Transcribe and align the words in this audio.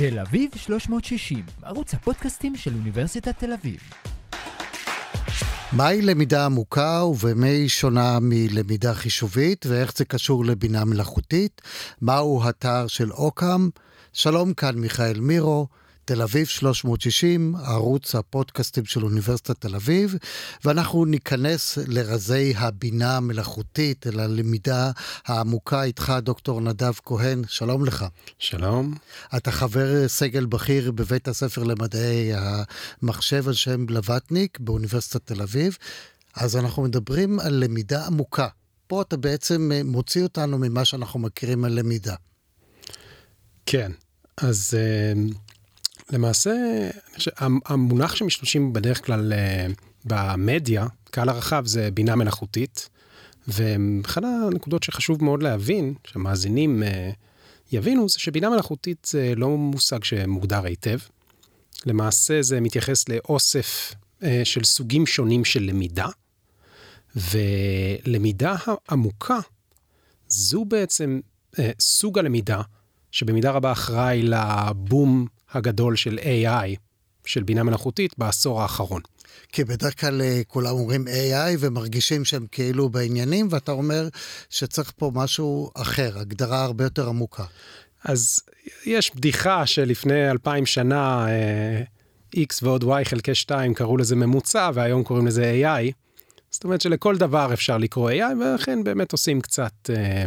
תל 0.00 0.18
אביב 0.18 0.50
360, 0.56 1.44
ערוץ 1.62 1.94
הפודקאסטים 1.94 2.56
של 2.56 2.74
אוניברסיטת 2.74 3.38
תל 3.38 3.52
אביב. 3.52 3.80
מהי 5.72 6.02
למידה 6.02 6.44
עמוקה 6.44 7.04
ובמה 7.04 7.46
היא 7.46 7.68
שונה 7.68 8.18
מלמידה 8.20 8.94
חישובית 8.94 9.66
ואיך 9.66 9.96
זה 9.96 10.04
קשור 10.04 10.44
לבינה 10.44 10.84
מלאכותית? 10.84 11.62
מהו 12.00 12.42
התאר 12.44 12.86
של 12.86 13.12
אוקאם? 13.12 13.70
שלום, 14.12 14.54
כאן 14.54 14.78
מיכאל 14.78 15.20
מירו. 15.20 15.66
תל 16.10 16.22
אביב 16.22 16.46
360, 16.46 17.54
ערוץ 17.56 18.14
הפודקאסטים 18.14 18.84
של 18.84 19.04
אוניברסיטת 19.04 19.60
תל 19.60 19.74
אביב, 19.74 20.14
ואנחנו 20.64 21.04
ניכנס 21.04 21.78
לרזי 21.86 22.54
הבינה 22.56 23.16
המלאכותית, 23.16 24.06
אל 24.06 24.20
הלמידה 24.20 24.90
העמוקה 25.26 25.82
איתך, 25.82 26.12
דוקטור 26.22 26.60
נדב 26.60 26.92
כהן, 27.04 27.42
שלום 27.48 27.84
לך. 27.84 28.04
שלום. 28.38 28.94
אתה 29.36 29.50
חבר 29.50 30.08
סגל 30.08 30.46
בכיר 30.46 30.92
בבית 30.92 31.28
הספר 31.28 31.62
למדעי 31.62 32.30
המחשב 32.34 33.48
על 33.48 33.54
שם 33.54 33.86
בלווטניק 33.86 34.58
באוניברסיטת 34.60 35.26
תל 35.26 35.42
אביב, 35.42 35.76
אז 36.34 36.56
אנחנו 36.56 36.82
מדברים 36.82 37.40
על 37.40 37.64
למידה 37.64 38.06
עמוקה. 38.06 38.48
פה 38.86 39.02
אתה 39.02 39.16
בעצם 39.16 39.70
מוציא 39.84 40.22
אותנו 40.22 40.58
ממה 40.58 40.84
שאנחנו 40.84 41.20
מכירים 41.20 41.64
על 41.64 41.72
למידה. 41.72 42.14
כן, 43.66 43.92
אז 44.36 44.74
למעשה, 46.12 46.54
המונח 47.66 48.14
שמשתמשים 48.14 48.72
בדרך 48.72 49.06
כלל 49.06 49.32
אה, 49.32 49.66
במדיה, 50.04 50.86
קהל 51.10 51.28
הרחב, 51.28 51.66
זה 51.66 51.90
בינה 51.90 52.16
מלאכותית. 52.16 52.88
ואחת 53.48 54.22
הנקודות 54.24 54.82
שחשוב 54.82 55.24
מאוד 55.24 55.42
להבין, 55.42 55.94
שהמאזינים 56.06 56.82
אה, 56.82 57.10
יבינו, 57.72 58.08
זה 58.08 58.18
שבינה 58.18 58.50
מלאכותית 58.50 59.08
זה 59.10 59.32
לא 59.36 59.48
מושג 59.48 60.04
שמוגדר 60.04 60.64
היטב. 60.64 60.98
למעשה 61.86 62.42
זה 62.42 62.60
מתייחס 62.60 63.08
לאוסף 63.08 63.94
אה, 64.22 64.40
של 64.44 64.64
סוגים 64.64 65.06
שונים 65.06 65.44
של 65.44 65.62
למידה, 65.62 66.08
ולמידה 67.16 68.56
עמוקה 68.90 69.38
זו 70.28 70.64
בעצם 70.64 71.20
סוג 71.80 72.18
הלמידה 72.18 72.62
שבמידה 73.10 73.50
רבה 73.50 73.72
אחראי 73.72 74.22
לבום 74.22 75.26
הגדול 75.52 75.96
של 75.96 76.18
AI, 76.18 76.76
של 77.24 77.42
בינה 77.42 77.62
מלאכותית, 77.62 78.18
בעשור 78.18 78.62
האחרון. 78.62 79.00
כי 79.52 79.64
בדרך 79.64 80.00
כלל 80.00 80.22
אה, 80.22 80.40
כולם 80.48 80.70
אומרים 80.70 81.04
AI 81.06 81.56
ומרגישים 81.58 82.24
שהם 82.24 82.46
כאילו 82.52 82.88
בעניינים, 82.88 83.48
ואתה 83.50 83.72
אומר 83.72 84.08
שצריך 84.50 84.92
פה 84.96 85.10
משהו 85.14 85.70
אחר, 85.74 86.18
הגדרה 86.18 86.64
הרבה 86.64 86.84
יותר 86.84 87.08
עמוקה. 87.08 87.44
אז 88.04 88.40
יש 88.86 89.14
בדיחה 89.14 89.66
שלפני 89.66 90.30
אלפיים 90.30 90.66
שנה, 90.66 91.26
אה, 91.28 91.82
X 92.36 92.58
ועוד 92.62 92.84
Y 92.84 93.04
חלקי 93.04 93.34
2 93.34 93.74
קראו 93.74 93.96
לזה 93.96 94.16
ממוצע, 94.16 94.70
והיום 94.74 95.04
קוראים 95.04 95.26
לזה 95.26 95.62
AI. 95.62 95.92
זאת 96.50 96.64
אומרת 96.64 96.80
שלכל 96.80 97.16
דבר 97.16 97.52
אפשר 97.52 97.78
לקרוא 97.78 98.10
AI, 98.10 98.34
ולכן 98.40 98.84
באמת 98.84 99.12
עושים 99.12 99.40
קצת 99.40 99.90
אה, 99.90 100.24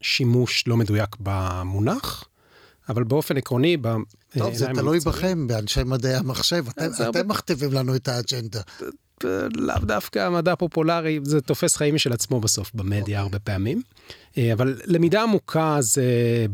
שימוש 0.00 0.64
לא 0.66 0.76
מדויק 0.76 1.16
במונח. 1.20 2.24
אבל 2.88 3.04
באופן 3.04 3.36
עקרוני, 3.36 3.76
טוב, 4.38 4.54
זה 4.54 4.66
תלוי 4.74 5.00
בכם, 5.00 5.46
באנשי 5.46 5.82
מדעי 5.84 6.14
המחשב, 6.14 6.64
אתם 7.08 7.28
מכתיבים 7.28 7.72
לנו 7.72 7.96
את 7.96 8.08
האג'נדה. 8.08 8.60
לאו 9.54 9.78
דווקא 9.82 10.28
מדע 10.28 10.56
פופולרי, 10.56 11.20
זה 11.24 11.40
תופס 11.40 11.76
חיים 11.76 11.94
משל 11.94 12.12
עצמו 12.12 12.40
בסוף 12.40 12.70
במדיה 12.74 13.00
אוקיי. 13.00 13.16
הרבה 13.16 13.38
פעמים. 13.38 13.82
אה, 14.38 14.52
אבל 14.52 14.80
למידה 14.86 15.22
עמוקה 15.22 15.76
זה 15.80 16.04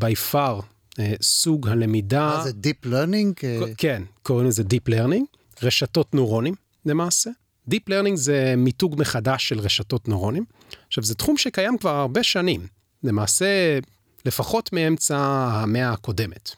by 0.01 0.33
far 0.33 0.63
אה, 0.99 1.15
סוג 1.23 1.69
הלמידה... 1.69 2.27
מה 2.37 2.45
זה 2.45 2.51
Deep 2.51 2.87
Learning? 2.87 3.47
כן, 3.77 4.03
קוראים 4.23 4.47
לזה 4.47 4.63
Deep 4.63 4.91
Learning, 4.91 5.25
רשתות 5.63 6.15
נוירונים 6.15 6.55
למעשה. 6.87 7.31
Deep 7.71 7.91
Learning 7.91 8.15
זה 8.15 8.55
מיתוג 8.57 8.95
מחדש 8.99 9.49
של 9.49 9.59
רשתות 9.59 10.09
נוירונים. 10.09 10.45
עכשיו, 10.87 11.05
זה 11.05 11.15
תחום 11.15 11.37
שקיים 11.37 11.79
כבר 11.79 11.95
הרבה 11.95 12.23
שנים. 12.23 12.67
למעשה, 13.05 13.79
לפחות 14.25 14.73
מאמצע 14.73 15.19
המאה 15.53 15.93
הקודמת. 15.93 16.51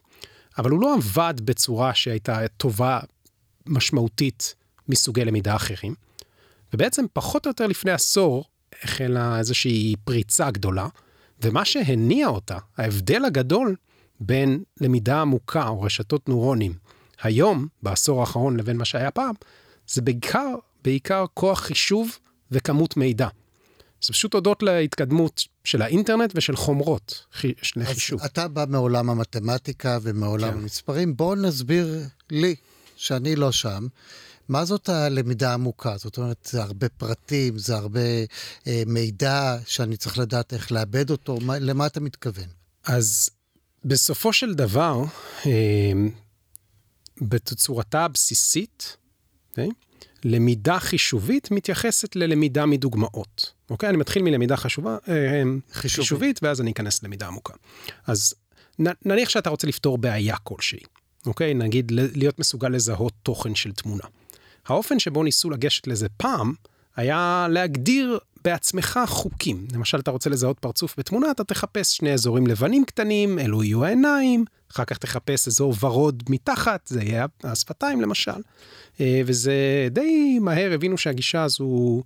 אבל 0.58 0.70
הוא 0.70 0.80
לא 0.80 0.94
עבד 0.94 1.34
בצורה 1.44 1.94
שהייתה 1.94 2.48
טובה 2.56 3.00
משמעותית 3.66 4.54
מסוגי 4.88 5.24
למידה 5.24 5.56
אחרים. 5.56 5.94
ובעצם 6.72 7.04
פחות 7.12 7.46
או 7.46 7.50
יותר 7.50 7.66
לפני 7.66 7.90
עשור 7.90 8.44
החלה 8.82 9.38
איזושהי 9.38 9.94
פריצה 10.04 10.50
גדולה, 10.50 10.88
ומה 11.42 11.64
שהניע 11.64 12.28
אותה, 12.28 12.58
ההבדל 12.76 13.24
הגדול 13.24 13.76
בין 14.20 14.62
למידה 14.80 15.20
עמוקה 15.20 15.68
או 15.68 15.82
רשתות 15.82 16.28
נוירונים 16.28 16.72
היום, 17.22 17.66
בעשור 17.82 18.20
האחרון, 18.20 18.56
לבין 18.56 18.76
מה 18.76 18.84
שהיה 18.84 19.10
פעם, 19.10 19.34
זה 19.86 20.02
בעיקר, 20.02 20.54
בעיקר 20.84 21.24
כוח 21.34 21.60
חישוב 21.60 22.18
וכמות 22.50 22.96
מידע. 22.96 23.28
זה 24.02 24.12
פשוט 24.12 24.34
הודות 24.34 24.62
להתקדמות 24.62 25.44
של 25.64 25.82
האינטרנט 25.82 26.32
ושל 26.34 26.56
חומרות 26.56 27.26
לחישוב. 27.76 28.22
אתה 28.22 28.48
בא 28.48 28.64
מעולם 28.68 29.10
המתמטיקה 29.10 29.98
ומעולם 30.02 30.50
כן. 30.50 30.58
המספרים, 30.58 31.16
בוא 31.16 31.36
נסביר 31.36 32.00
לי, 32.30 32.54
שאני 32.96 33.36
לא 33.36 33.52
שם, 33.52 33.86
מה 34.48 34.64
זאת 34.64 34.88
הלמידה 34.88 35.50
העמוקה? 35.50 35.96
זאת 35.96 36.18
אומרת, 36.18 36.48
זה 36.50 36.62
הרבה 36.62 36.88
פרטים, 36.88 37.58
זה 37.58 37.76
הרבה 37.76 38.00
אה, 38.66 38.82
מידע 38.86 39.56
שאני 39.66 39.96
צריך 39.96 40.18
לדעת 40.18 40.52
איך 40.52 40.72
לאבד 40.72 41.10
אותו, 41.10 41.38
מה, 41.40 41.58
למה 41.58 41.86
אתה 41.86 42.00
מתכוון? 42.00 42.48
אז 42.84 43.30
בסופו 43.84 44.32
של 44.32 44.54
דבר, 44.54 45.04
אה, 45.46 45.92
בתצורתה 47.20 48.04
הבסיסית? 48.04 48.96
אוקיי? 49.50 49.68
למידה 50.24 50.78
חישובית 50.78 51.50
מתייחסת 51.50 52.16
ללמידה 52.16 52.66
מדוגמאות. 52.66 53.57
אוקיי? 53.70 53.88
אני 53.88 53.96
מתחיל 53.96 54.22
מלמידה 54.22 54.56
חשובה, 54.56 54.96
אה, 55.08 55.42
חישובית. 55.72 56.04
חישובית, 56.04 56.40
ואז 56.42 56.60
אני 56.60 56.70
אכנס 56.70 57.02
ללמידה 57.02 57.26
עמוקה. 57.26 57.54
אז 58.06 58.34
נניח 58.78 59.28
שאתה 59.28 59.50
רוצה 59.50 59.66
לפתור 59.66 59.98
בעיה 59.98 60.36
כלשהי, 60.36 60.80
אוקיי? 61.26 61.54
נגיד 61.54 61.92
להיות 61.92 62.38
מסוגל 62.38 62.68
לזהות 62.68 63.12
תוכן 63.22 63.54
של 63.54 63.72
תמונה. 63.72 64.04
האופן 64.66 64.98
שבו 64.98 65.22
ניסו 65.22 65.50
לגשת 65.50 65.86
לזה 65.86 66.08
פעם, 66.16 66.52
היה 66.96 67.46
להגדיר 67.50 68.18
בעצמך 68.44 69.00
חוקים. 69.06 69.66
למשל, 69.72 69.98
אתה 69.98 70.10
רוצה 70.10 70.30
לזהות 70.30 70.58
פרצוף 70.58 70.94
בתמונה, 70.98 71.30
אתה 71.30 71.44
תחפש 71.44 71.96
שני 71.96 72.12
אזורים 72.12 72.46
לבנים 72.46 72.84
קטנים, 72.84 73.38
אלו 73.38 73.64
יהיו 73.64 73.84
העיניים, 73.84 74.44
אחר 74.72 74.84
כך 74.84 74.98
תחפש 74.98 75.48
אזור 75.48 75.74
ורוד 75.80 76.22
מתחת, 76.28 76.86
זה 76.86 77.02
יהיה 77.02 77.26
השפתיים 77.44 78.00
למשל. 78.00 78.40
אה, 79.00 79.22
וזה 79.26 79.88
די 79.90 80.38
מהר 80.40 80.72
הבינו 80.72 80.98
שהגישה 80.98 81.42
הזו 81.42 82.02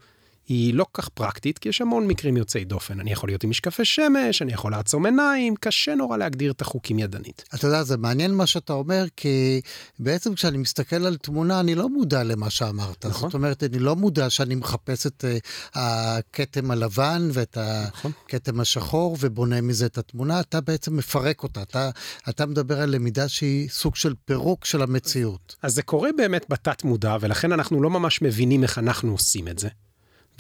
היא 0.49 0.75
לא 0.75 0.87
כך 0.95 1.09
פרקטית, 1.09 1.59
כי 1.59 1.69
יש 1.69 1.81
המון 1.81 2.07
מקרים 2.07 2.37
יוצאי 2.37 2.65
דופן. 2.65 3.01
אני 3.01 3.13
יכול 3.13 3.29
להיות 3.29 3.45
עם 3.45 3.51
משקפי 3.51 3.85
שמש, 3.85 4.43
אני 4.43 4.53
יכול 4.53 4.73
לעצום 4.73 5.07
עיניים, 5.07 5.57
קשה 5.57 5.95
נורא 5.95 6.17
להגדיר 6.17 6.53
את 6.53 6.61
החוקים 6.61 6.99
ידנית. 6.99 7.45
אתה 7.55 7.67
יודע, 7.67 7.83
זה 7.83 7.97
מעניין 7.97 8.35
מה 8.35 8.47
שאתה 8.47 8.73
אומר, 8.73 9.05
כי 9.17 9.61
בעצם 9.99 10.35
כשאני 10.35 10.59
מסתכל 10.59 11.07
על 11.07 11.17
תמונה, 11.17 11.61
אני 11.61 11.75
לא 11.75 11.89
מודע 11.89 12.23
למה 12.23 12.51
שאמרת. 12.51 13.07
נכון. 13.07 13.31
זאת 13.31 13.35
אומרת, 13.35 13.63
אני 13.63 13.79
לא 13.79 13.97
מודע 13.97 14.31
שאני 14.31 14.55
מחפש 14.55 15.07
את 15.07 15.25
uh, 15.25 15.69
הכתם 15.75 16.71
הלבן 16.71 17.29
ואת 17.33 17.59
נכון. 17.89 18.13
הכתם 18.27 18.61
השחור, 18.61 19.17
ובונה 19.21 19.61
מזה 19.61 19.87
את 19.87 19.99
התמונה, 19.99 20.41
אתה 20.41 20.61
בעצם 20.61 20.97
מפרק 20.97 21.43
אותה. 21.43 21.63
אתה, 21.63 21.91
אתה 22.29 22.47
מדבר 22.47 22.81
על 22.81 22.91
למידה 22.91 23.29
שהיא 23.29 23.69
סוג 23.69 23.97
של 23.97 24.15
פירוק 24.25 24.65
של 24.65 24.83
המציאות. 24.83 25.57
אז 25.63 25.75
זה 25.75 25.83
קורה 25.83 26.11
באמת 26.17 26.47
בתת 26.49 26.85
מודע, 26.85 27.17
ולכן 27.21 27.53
אנחנו 27.53 27.83
לא 27.83 27.91
ממש 27.91 28.23
מבינים 28.23 28.63
איך 28.63 28.79
אנחנו 28.79 29.13
עושים 29.13 29.49
את 29.49 29.59
זה. 29.59 29.69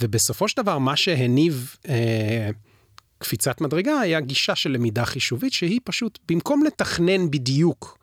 ובסופו 0.02 0.48
של 0.48 0.62
דבר, 0.62 0.78
מה 0.78 0.96
שהניב 0.96 1.76
אה, 1.88 2.50
קפיצת 3.18 3.60
מדרגה 3.60 4.00
היה 4.00 4.20
גישה 4.20 4.54
של 4.54 4.70
למידה 4.70 5.04
חישובית, 5.04 5.52
שהיא 5.52 5.80
פשוט, 5.84 6.18
במקום 6.28 6.64
לתכנן 6.64 7.30
בדיוק 7.30 7.98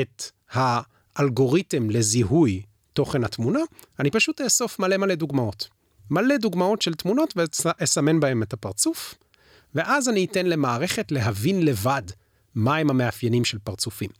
את 0.00 0.22
האלגוריתם 0.52 1.90
לזיהוי 1.90 2.62
תוכן 2.92 3.24
התמונה, 3.24 3.60
אני 3.98 4.10
פשוט 4.10 4.40
אאסוף 4.40 4.78
מלא 4.78 4.96
מלא 4.96 5.14
דוגמאות. 5.14 5.68
מלא 6.10 6.36
דוגמאות 6.36 6.82
של 6.82 6.94
תמונות 6.94 7.34
ואסמן 7.36 8.20
בהם 8.20 8.42
את 8.42 8.52
הפרצוף, 8.52 9.14
ואז 9.74 10.08
אני 10.08 10.24
אתן 10.24 10.46
למערכת 10.46 11.12
להבין 11.12 11.64
לבד 11.64 12.02
מהם 12.54 12.90
המאפיינים 12.90 13.44
של 13.44 13.58
פרצופים. 13.58 14.10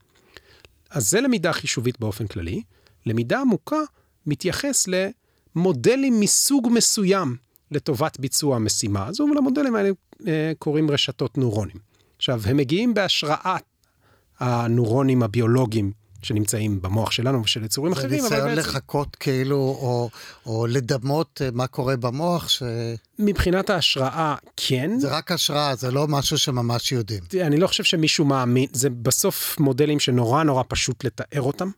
אז 0.90 1.10
זה 1.10 1.20
למידה 1.20 1.52
חישובית 1.52 2.00
באופן 2.00 2.26
כללי. 2.26 2.62
למידה 3.06 3.40
עמוקה 3.40 3.81
מתייחס 4.26 4.88
ל... 4.88 5.08
מודלים 5.56 6.20
מסוג 6.20 6.68
מסוים 6.72 7.36
לטובת 7.70 8.20
ביצוע 8.20 8.56
המשימה 8.56 9.06
הזו, 9.06 9.24
ולמודלים 9.30 9.74
האלה 9.74 9.90
אה, 10.26 10.52
קוראים 10.58 10.90
רשתות 10.90 11.38
נוירונים. 11.38 11.76
עכשיו, 12.16 12.40
הם 12.44 12.56
מגיעים 12.56 12.94
בהשראת 12.94 13.62
הנוירונים 14.40 15.22
הביולוגיים 15.22 15.92
שנמצאים 16.22 16.82
במוח 16.82 17.10
שלנו 17.10 17.42
ושל 17.42 17.64
יצורים 17.64 17.92
אחרים, 17.92 18.20
אבל 18.20 18.28
זה 18.28 18.34
ניסיון 18.34 18.56
בעצם... 18.56 18.68
לחכות 18.68 19.16
כאילו, 19.16 19.56
או, 19.56 20.10
או 20.46 20.66
לדמות 20.66 21.42
אה, 21.44 21.48
מה 21.52 21.66
קורה 21.66 21.96
במוח, 21.96 22.48
ש... 22.48 22.62
מבחינת 23.18 23.70
ההשראה, 23.70 24.34
כן. 24.56 24.98
זה 24.98 25.08
רק 25.08 25.32
השראה, 25.32 25.74
זה 25.74 25.90
לא 25.90 26.08
משהו 26.08 26.38
שממש 26.38 26.92
יודעים. 26.92 27.22
אני 27.40 27.56
לא 27.56 27.66
חושב 27.66 27.84
שמישהו 27.84 28.24
מאמין, 28.24 28.66
זה 28.72 28.90
בסוף 28.90 29.56
מודלים 29.60 30.00
שנורא 30.00 30.42
נורא 30.42 30.62
פשוט 30.68 31.04
לתאר 31.04 31.42
אותם, 31.42 31.70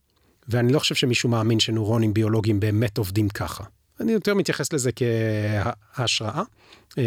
ואני 0.48 0.72
לא 0.72 0.78
חושב 0.78 0.94
שמישהו 0.94 1.28
מאמין 1.28 1.60
שנוירונים 1.60 2.14
ביולוגיים 2.14 2.60
באמת 2.60 2.98
עובדים 2.98 3.28
ככה. 3.28 3.64
אני 4.00 4.12
יותר 4.12 4.34
מתייחס 4.34 4.72
לזה 4.72 4.90
כהשראה, 4.92 6.38
אה, 6.38 6.42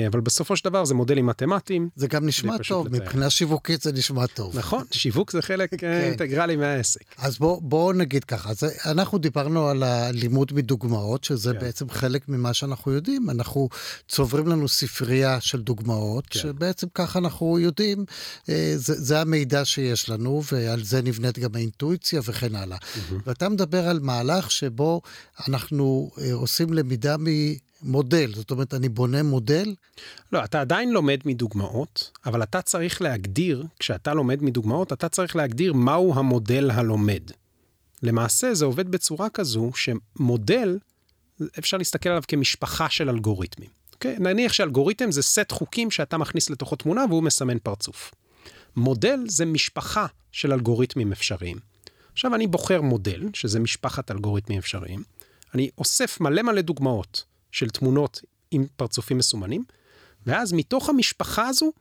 אבל 0.08 0.20
בסופו 0.20 0.56
של 0.58 0.70
דבר 0.70 0.86
זה 0.86 0.94
מודלים 0.94 1.26
מתמטיים. 1.26 1.90
זה 1.96 2.08
גם 2.08 2.26
נשמע 2.26 2.58
פשוט 2.58 2.78
טוב, 2.78 2.88
לתאר. 2.88 3.00
מבחינה 3.00 3.30
שיווקית 3.30 3.82
זה 3.82 3.92
נשמע 3.92 4.28
טוב. 4.28 4.58
נכון, 4.58 4.84
שיווק 4.92 5.32
זה 5.32 5.42
חלק 5.42 5.74
אה, 5.74 5.78
כן. 5.78 6.02
אינטגרלי 6.04 6.56
מהעסק. 6.56 7.02
אז 7.18 7.38
בואו 7.38 7.62
בוא 7.62 7.94
נגיד 7.94 8.24
ככה, 8.24 8.50
אז 8.50 8.64
אנחנו 8.86 9.18
דיברנו 9.18 9.68
על 9.68 9.84
הלימוד 9.84 10.54
מדוגמאות, 10.54 11.24
שזה 11.24 11.54
כן. 11.54 11.60
בעצם 11.60 11.90
חלק 11.90 12.30
ממה 12.30 12.54
שאנחנו 12.54 12.92
יודעים. 12.92 13.30
אנחנו 13.30 13.70
צוברים 14.08 14.48
לנו 14.48 14.68
ספרייה 14.68 15.42
של 15.42 15.62
דוגמאות, 15.62 16.28
כן. 16.30 16.40
שבעצם 16.40 16.88
ככה 16.94 17.20
אנחנו 17.20 17.60
יודעים, 17.60 18.06
אה, 18.50 18.74
זה, 18.76 18.94
זה 19.02 19.22
המידע 19.22 19.66
שיש 19.66 20.10
לנו, 20.10 20.42
ועל 20.52 20.84
זה 20.84 21.02
נבנית 21.02 21.40
גם 21.40 21.50
האינטואיציה 21.56 22.22
וכן 22.26 22.56
הלאה. 22.56 22.78
ואתה 23.26 23.50
מדבר 23.50 23.90
על 23.90 24.00
מהלך 24.00 24.52
שבו 24.52 25.02
אנחנו 25.48 26.12
אה, 26.22 26.34
עושים 26.34 26.74
למידה 26.74 27.18
ממודל, 27.84 28.32
זאת 28.36 28.52
אומרת, 28.52 28.74
אני 28.74 28.90
בונה 28.90 29.24
מודל, 29.24 29.76
לא, 30.32 30.44
אתה 30.44 30.62
עדיין 30.62 30.92
לומד 30.92 31.20
מדוגמאות, 31.26 32.12
אבל 32.26 32.44
אתה 32.44 32.62
צריך 32.62 33.02
להגדיר, 33.02 33.66
כשאתה 33.80 34.14
לומד 34.14 34.44
מדוגמאות, 34.44 34.94
אתה 34.94 35.10
צריך 35.10 35.36
להגדיר 35.36 35.74
מהו 35.74 36.14
המודל 36.16 36.72
הלומד. 36.72 37.22
למעשה 38.04 38.54
זה 38.54 38.66
עובד 38.66 38.92
בצורה 38.92 39.30
כזו 39.30 39.72
שמודל, 39.76 40.78
אפשר 41.60 41.78
להסתכל 41.78 42.10
עליו 42.10 42.24
כמשפחה 42.28 42.90
של 42.90 43.10
אלגוריתמים. 43.10 43.70
אוקיי? 43.94 44.16
נניח 44.20 44.54
שאלגוריתם 44.54 45.12
זה 45.12 45.22
סט 45.22 45.52
חוקים 45.52 45.92
שאתה 45.92 46.18
מכניס 46.18 46.50
לתוכו 46.50 46.76
תמונה 46.76 47.06
והוא 47.10 47.24
מסמן 47.24 47.60
פרצוף. 47.60 48.12
מודל 48.76 49.20
זה 49.28 49.46
משפחה 49.46 50.06
של 50.32 50.54
אלגוריתמים 50.54 51.12
אפשריים. 51.12 51.58
עכשיו 52.14 52.36
אני 52.36 52.48
בוחר 52.48 52.82
מודל, 52.82 53.30
שזה 53.34 53.60
משפחת 53.60 54.12
אלגוריתמים 54.12 54.58
אפשריים, 54.58 55.04
אני 55.54 55.70
אוסף 55.78 56.22
מלא 56.22 56.42
מלא 56.42 56.62
דוגמאות 56.62 57.24
של 57.52 57.70
תמונות 57.70 58.22
עם 58.52 58.66
פרצופים 58.76 59.18
מסומנים, 59.18 59.64
ואז 60.26 60.54
מתוך 60.54 60.90
המשפחה 60.90 61.48
הזו 61.48 61.72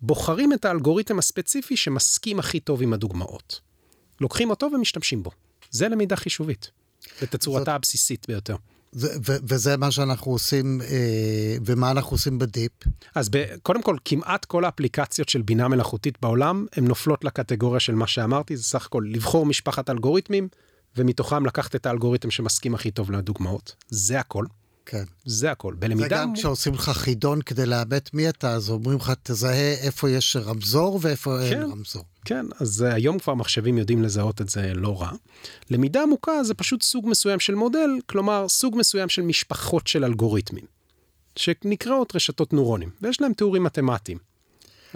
בוחרים 0.00 0.52
את 0.52 0.64
האלגוריתם 0.64 1.18
הספציפי 1.18 1.76
שמסכים 1.76 2.38
הכי 2.38 2.60
טוב 2.60 2.82
עם 2.82 2.92
הדוגמאות. 2.92 3.60
לוקחים 4.20 4.50
אותו 4.50 4.68
ומשתמשים 4.74 5.22
בו. 5.22 5.30
זה 5.70 5.88
למידה 5.88 6.16
חישובית, 6.16 6.70
בתצורתה 7.22 7.60
זאת- 7.60 7.68
הבסיסית 7.68 8.26
ביותר. 8.28 8.56
זה, 8.92 9.08
ו, 9.26 9.32
וזה 9.42 9.76
מה 9.76 9.90
שאנחנו 9.90 10.32
עושים, 10.32 10.80
אה, 10.82 11.56
ומה 11.66 11.90
אנחנו 11.90 12.14
עושים 12.14 12.38
בדיפ. 12.38 12.72
אז 13.14 13.28
ב- 13.28 13.44
קודם 13.62 13.82
כל, 13.82 13.96
כמעט 14.04 14.44
כל 14.44 14.64
האפליקציות 14.64 15.28
של 15.28 15.42
בינה 15.42 15.68
מלאכותית 15.68 16.18
בעולם, 16.22 16.66
הן 16.72 16.84
נופלות 16.84 17.24
לקטגוריה 17.24 17.80
של 17.80 17.94
מה 17.94 18.06
שאמרתי, 18.06 18.56
זה 18.56 18.64
סך 18.64 18.86
הכל 18.86 19.04
לבחור 19.10 19.46
משפחת 19.46 19.90
אלגוריתמים, 19.90 20.48
ומתוכם 20.96 21.46
לקחת 21.46 21.74
את 21.74 21.86
האלגוריתם 21.86 22.30
שמסכים 22.30 22.74
הכי 22.74 22.90
טוב 22.90 23.10
לדוגמאות. 23.10 23.74
זה 23.88 24.20
הכל, 24.20 24.44
כן. 24.86 25.04
זה 25.24 25.50
הכל. 25.50 25.72
זה 25.74 25.80
בלמידה... 25.80 26.08
גם 26.08 26.34
כשעושים 26.34 26.74
לך 26.74 26.90
חידון 26.90 27.42
כדי 27.42 27.66
לאמת 27.66 28.14
מי 28.14 28.28
אתה, 28.28 28.52
אז 28.52 28.70
אומרים 28.70 28.98
לך, 28.98 29.12
תזהה 29.22 29.72
איפה 29.72 30.10
יש 30.10 30.36
רמזור 30.36 30.98
ואיפה 31.02 31.42
אין 31.42 31.54
כן. 31.54 31.70
רמזור. 31.70 32.04
כן, 32.24 32.46
אז 32.60 32.82
היום 32.82 33.18
כבר 33.18 33.34
מחשבים 33.34 33.78
יודעים 33.78 34.02
לזהות 34.02 34.40
את 34.40 34.48
זה 34.48 34.72
לא 34.74 35.02
רע. 35.02 35.10
למידה 35.70 36.02
עמוקה 36.02 36.44
זה 36.44 36.54
פשוט 36.54 36.82
סוג 36.82 37.08
מסוים 37.08 37.40
של 37.40 37.54
מודל, 37.54 37.90
כלומר 38.06 38.48
סוג 38.48 38.76
מסוים 38.78 39.08
של 39.08 39.22
משפחות 39.22 39.86
של 39.86 40.04
אלגוריתמים, 40.04 40.64
שנקראות 41.36 42.16
רשתות 42.16 42.52
נוירונים, 42.52 42.90
ויש 43.02 43.20
להם 43.20 43.32
תיאורים 43.32 43.62
מתמטיים. 43.64 44.18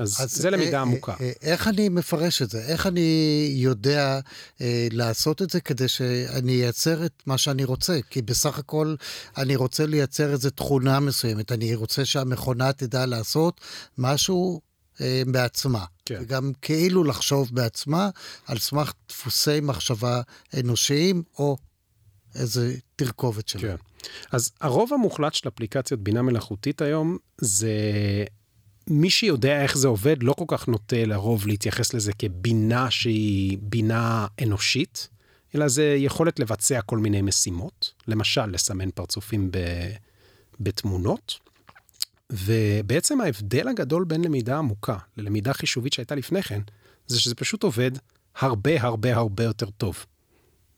אז, 0.01 0.17
אז 0.21 0.33
זה 0.33 0.51
למידה 0.51 0.77
אה, 0.77 0.83
עמוקה. 0.83 1.13
אה, 1.13 1.27
אה, 1.27 1.33
איך 1.43 1.69
אני 1.69 1.89
מפרש 1.89 2.43
את 2.43 2.51
זה? 2.51 2.63
איך 2.63 2.87
אני 2.87 3.51
יודע 3.55 4.21
אה, 4.61 4.89
לעשות 4.91 5.43
את 5.43 5.51
זה 5.51 5.61
כדי 5.61 5.89
שאני 5.89 6.53
אייצר 6.53 7.07
את 7.07 7.23
מה 7.27 7.39
שאני 7.39 7.65
רוצה? 7.65 7.99
כי 8.11 8.23
בסך 8.23 8.59
הכל 8.59 8.95
אני 9.37 9.57
רוצה 9.57 9.87
לייצר 9.87 10.33
איזו 10.33 10.51
תכונה 10.51 11.01
מסוימת. 11.01 11.53
אני 11.53 11.75
רוצה 11.75 12.05
שהמכונה 12.05 12.73
תדע 12.73 13.07
לעשות 13.07 13.61
משהו 13.99 14.61
אה, 15.01 15.23
בעצמה. 15.27 15.85
כן. 16.05 16.19
וגם 16.23 16.53
כאילו 16.63 17.05
לחשוב 17.05 17.49
בעצמה 17.53 18.11
על 18.47 18.59
סמך 18.59 18.93
דפוסי 19.09 19.61
מחשבה 19.63 20.21
אנושיים, 20.61 21.23
או 21.39 21.57
איזה 22.35 22.75
תרכובת 22.97 23.49
שלהם. 23.49 23.77
כן. 23.77 24.09
אז 24.33 24.51
הרוב 24.61 24.95
המוחלט 24.95 25.35
של 25.35 25.49
אפליקציות 25.49 26.01
בינה 26.01 26.23
מלאכותית 26.23 26.83
היום 26.83 27.19
זה 27.39 27.73
מי 28.91 29.11
שיודע 29.11 29.63
איך 29.63 29.79
זה 29.79 29.89
עובד 29.89 30.23
לא 30.23 30.33
כל 30.33 30.45
כך 30.49 30.69
נוטה 30.69 31.05
לרוב 31.05 31.47
להתייחס 31.47 31.95
לזה 31.95 32.13
כבינה 32.19 32.91
שהיא 32.91 33.59
בינה 33.63 34.27
אנושית, 34.43 35.09
אלא 35.55 35.69
זה 35.69 35.95
יכולת 35.99 36.39
לבצע 36.39 36.81
כל 36.81 36.99
מיני 36.99 37.23
משימות, 37.23 37.93
למשל 38.09 38.47
לסמן 38.47 38.91
פרצופים 38.91 39.51
ב, 39.51 39.59
בתמונות. 40.61 41.39
ובעצם 42.31 43.21
ההבדל 43.21 43.69
הגדול 43.69 44.05
בין 44.05 44.25
למידה 44.25 44.59
עמוקה 44.59 44.97
ללמידה 45.17 45.53
חישובית 45.53 45.93
שהייתה 45.93 46.15
לפני 46.15 46.43
כן, 46.43 46.61
זה 47.07 47.21
שזה 47.21 47.35
פשוט 47.35 47.63
עובד 47.63 47.91
הרבה 48.39 48.83
הרבה 48.83 49.17
הרבה 49.17 49.45
יותר 49.45 49.71
טוב. 49.71 50.07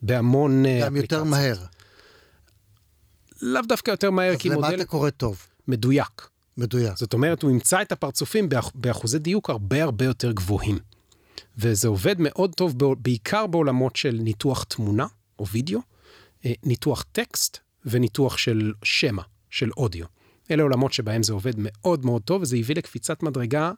בהמון 0.02 0.66
אה, 0.66 0.80
גם 0.84 0.96
יותר 0.96 1.16
אפליקציות. 1.16 1.26
מהר. 1.26 1.56
לאו 3.42 3.62
דווקא 3.68 3.90
יותר 3.90 4.10
מהר, 4.10 4.32
אז 4.32 4.38
כי 4.38 4.48
למה 4.48 4.60
מודל 4.60 4.74
אתה 4.74 4.84
קורא 4.84 5.10
טוב? 5.10 5.46
מדויק. 5.68 6.31
מדויק. 6.56 6.96
זאת 6.96 7.12
אומרת, 7.12 7.42
הוא 7.42 7.50
ימצא 7.50 7.82
את 7.82 7.92
הפרצופים 7.92 8.48
באח... 8.48 8.70
באחוזי 8.74 9.18
דיוק 9.18 9.50
הרבה 9.50 9.82
הרבה 9.82 10.04
יותר 10.04 10.32
גבוהים. 10.32 10.78
וזה 11.58 11.88
עובד 11.88 12.16
מאוד 12.18 12.54
טוב 12.54 12.78
בע- 12.78 12.94
בעיקר 12.98 13.46
בעולמות 13.46 13.96
של 13.96 14.18
ניתוח 14.20 14.64
תמונה 14.64 15.06
או 15.38 15.46
וידאו, 15.46 15.80
אה, 16.46 16.52
ניתוח 16.62 17.04
טקסט 17.12 17.58
וניתוח 17.84 18.36
של 18.36 18.72
שמע, 18.84 19.22
של 19.50 19.70
אודיו. 19.76 20.06
אלה 20.50 20.62
עולמות 20.62 20.92
שבהם 20.92 21.22
זה 21.22 21.32
עובד 21.32 21.52
מאוד 21.56 22.06
מאוד 22.06 22.22
טוב, 22.22 22.42
וזה 22.42 22.56
הביא 22.56 22.74
לקפיצת 22.76 23.22
מדרגה 23.22 23.72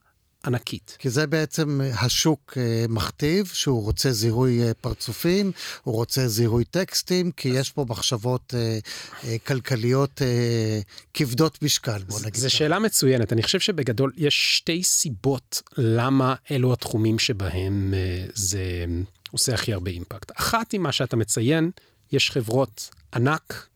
ענקית. 0.46 0.96
כי 0.99 1.11
זה 1.11 1.26
בעצם 1.26 1.81
השוק 2.00 2.52
אה, 2.56 2.85
מכתיב, 2.88 3.46
שהוא 3.46 3.82
רוצה 3.82 4.12
זיהוי 4.12 4.62
אה, 4.62 4.75
פרצופים, 4.75 5.52
הוא 5.82 5.94
רוצה 5.94 6.29
זיהוי 6.29 6.64
טקסטים, 6.64 7.31
כי 7.31 7.49
יש 7.49 7.70
פה 7.70 7.87
מחשבות 7.88 8.55
אה, 8.56 8.79
אה, 9.25 9.37
כלכליות 9.46 10.23
אה, 10.23 10.81
כבדות 11.14 11.62
משקל, 11.62 12.02
בוא 12.06 12.20
נגיד. 12.20 12.37
זו. 12.37 12.50
שאלה 12.50 12.79
מצוינת. 12.79 13.32
אני 13.32 13.43
חושב 13.43 13.61
שבגדול 13.61 14.12
יש 14.17 14.56
שתי 14.56 14.82
סיבות 14.82 15.62
למה 15.79 16.35
אלו 16.50 16.73
התחומים 16.73 17.19
שבהם 17.19 17.94
אה, 17.97 18.26
זה 18.35 18.85
עושה 19.31 19.55
הכי 19.55 19.73
הרבה 19.73 19.90
אימפקט. 19.90 20.33
אחת 20.37 20.73
היא 20.73 20.80
מה 20.80 20.92
שאתה 20.92 21.16
מציין, 21.16 21.71
יש 22.12 22.30
חברות 22.30 22.90
ענק, 23.14 23.66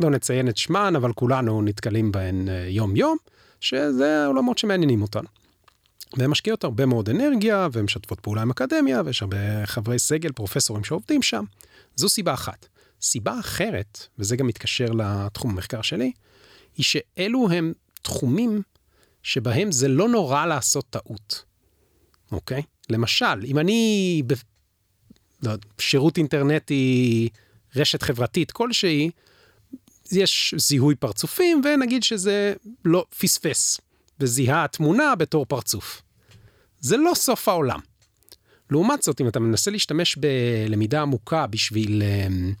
לא 0.00 0.10
נציין 0.10 0.48
את 0.48 0.56
שמן, 0.56 0.96
אבל 0.96 1.12
כולנו 1.12 1.62
נתקלים 1.62 2.12
בהן 2.12 2.48
אה, 2.48 2.66
יום-יום, 2.68 3.16
שזה 3.60 4.26
עולמות 4.26 4.58
שמעניינים 4.58 5.02
אותנו. 5.02 5.43
והן 6.16 6.30
משקיעות 6.30 6.64
הרבה 6.64 6.86
מאוד 6.86 7.08
אנרגיה, 7.08 7.68
והן 7.72 7.84
משתפות 7.84 8.20
פעולה 8.20 8.42
עם 8.42 8.50
אקדמיה, 8.50 9.02
ויש 9.04 9.22
הרבה 9.22 9.66
חברי 9.66 9.98
סגל, 9.98 10.32
פרופסורים 10.32 10.84
שעובדים 10.84 11.22
שם. 11.22 11.44
זו 11.96 12.08
סיבה 12.08 12.34
אחת. 12.34 12.66
סיבה 13.02 13.40
אחרת, 13.40 14.06
וזה 14.18 14.36
גם 14.36 14.46
מתקשר 14.46 14.86
לתחום 14.92 15.50
המחקר 15.50 15.82
שלי, 15.82 16.12
היא 16.76 16.84
שאלו 16.84 17.50
הם 17.50 17.72
תחומים 18.02 18.62
שבהם 19.22 19.72
זה 19.72 19.88
לא 19.88 20.08
נורא 20.08 20.46
לעשות 20.46 20.84
טעות, 20.90 21.44
אוקיי? 22.32 22.62
למשל, 22.90 23.44
אם 23.44 23.58
אני 23.58 24.22
בשירות 25.42 26.18
אינטרנטי, 26.18 27.28
רשת 27.76 28.02
חברתית 28.02 28.50
כלשהי, 28.50 29.10
יש 30.12 30.54
זיהוי 30.56 30.94
פרצופים, 30.94 31.62
ונגיד 31.64 32.02
שזה 32.02 32.54
לא 32.84 33.06
פספס, 33.18 33.80
וזיהה 34.24 34.68
תמונה 34.68 35.14
בתור 35.14 35.46
פרצוף. 35.46 36.02
זה 36.80 36.96
לא 36.96 37.12
סוף 37.14 37.48
העולם. 37.48 37.80
לעומת 38.70 39.02
זאת, 39.02 39.20
אם 39.20 39.28
אתה 39.28 39.40
מנסה 39.40 39.70
להשתמש 39.70 40.16
בלמידה 40.16 41.02
עמוקה 41.02 41.46
בשביל 41.46 42.02
אמ, 42.02 42.52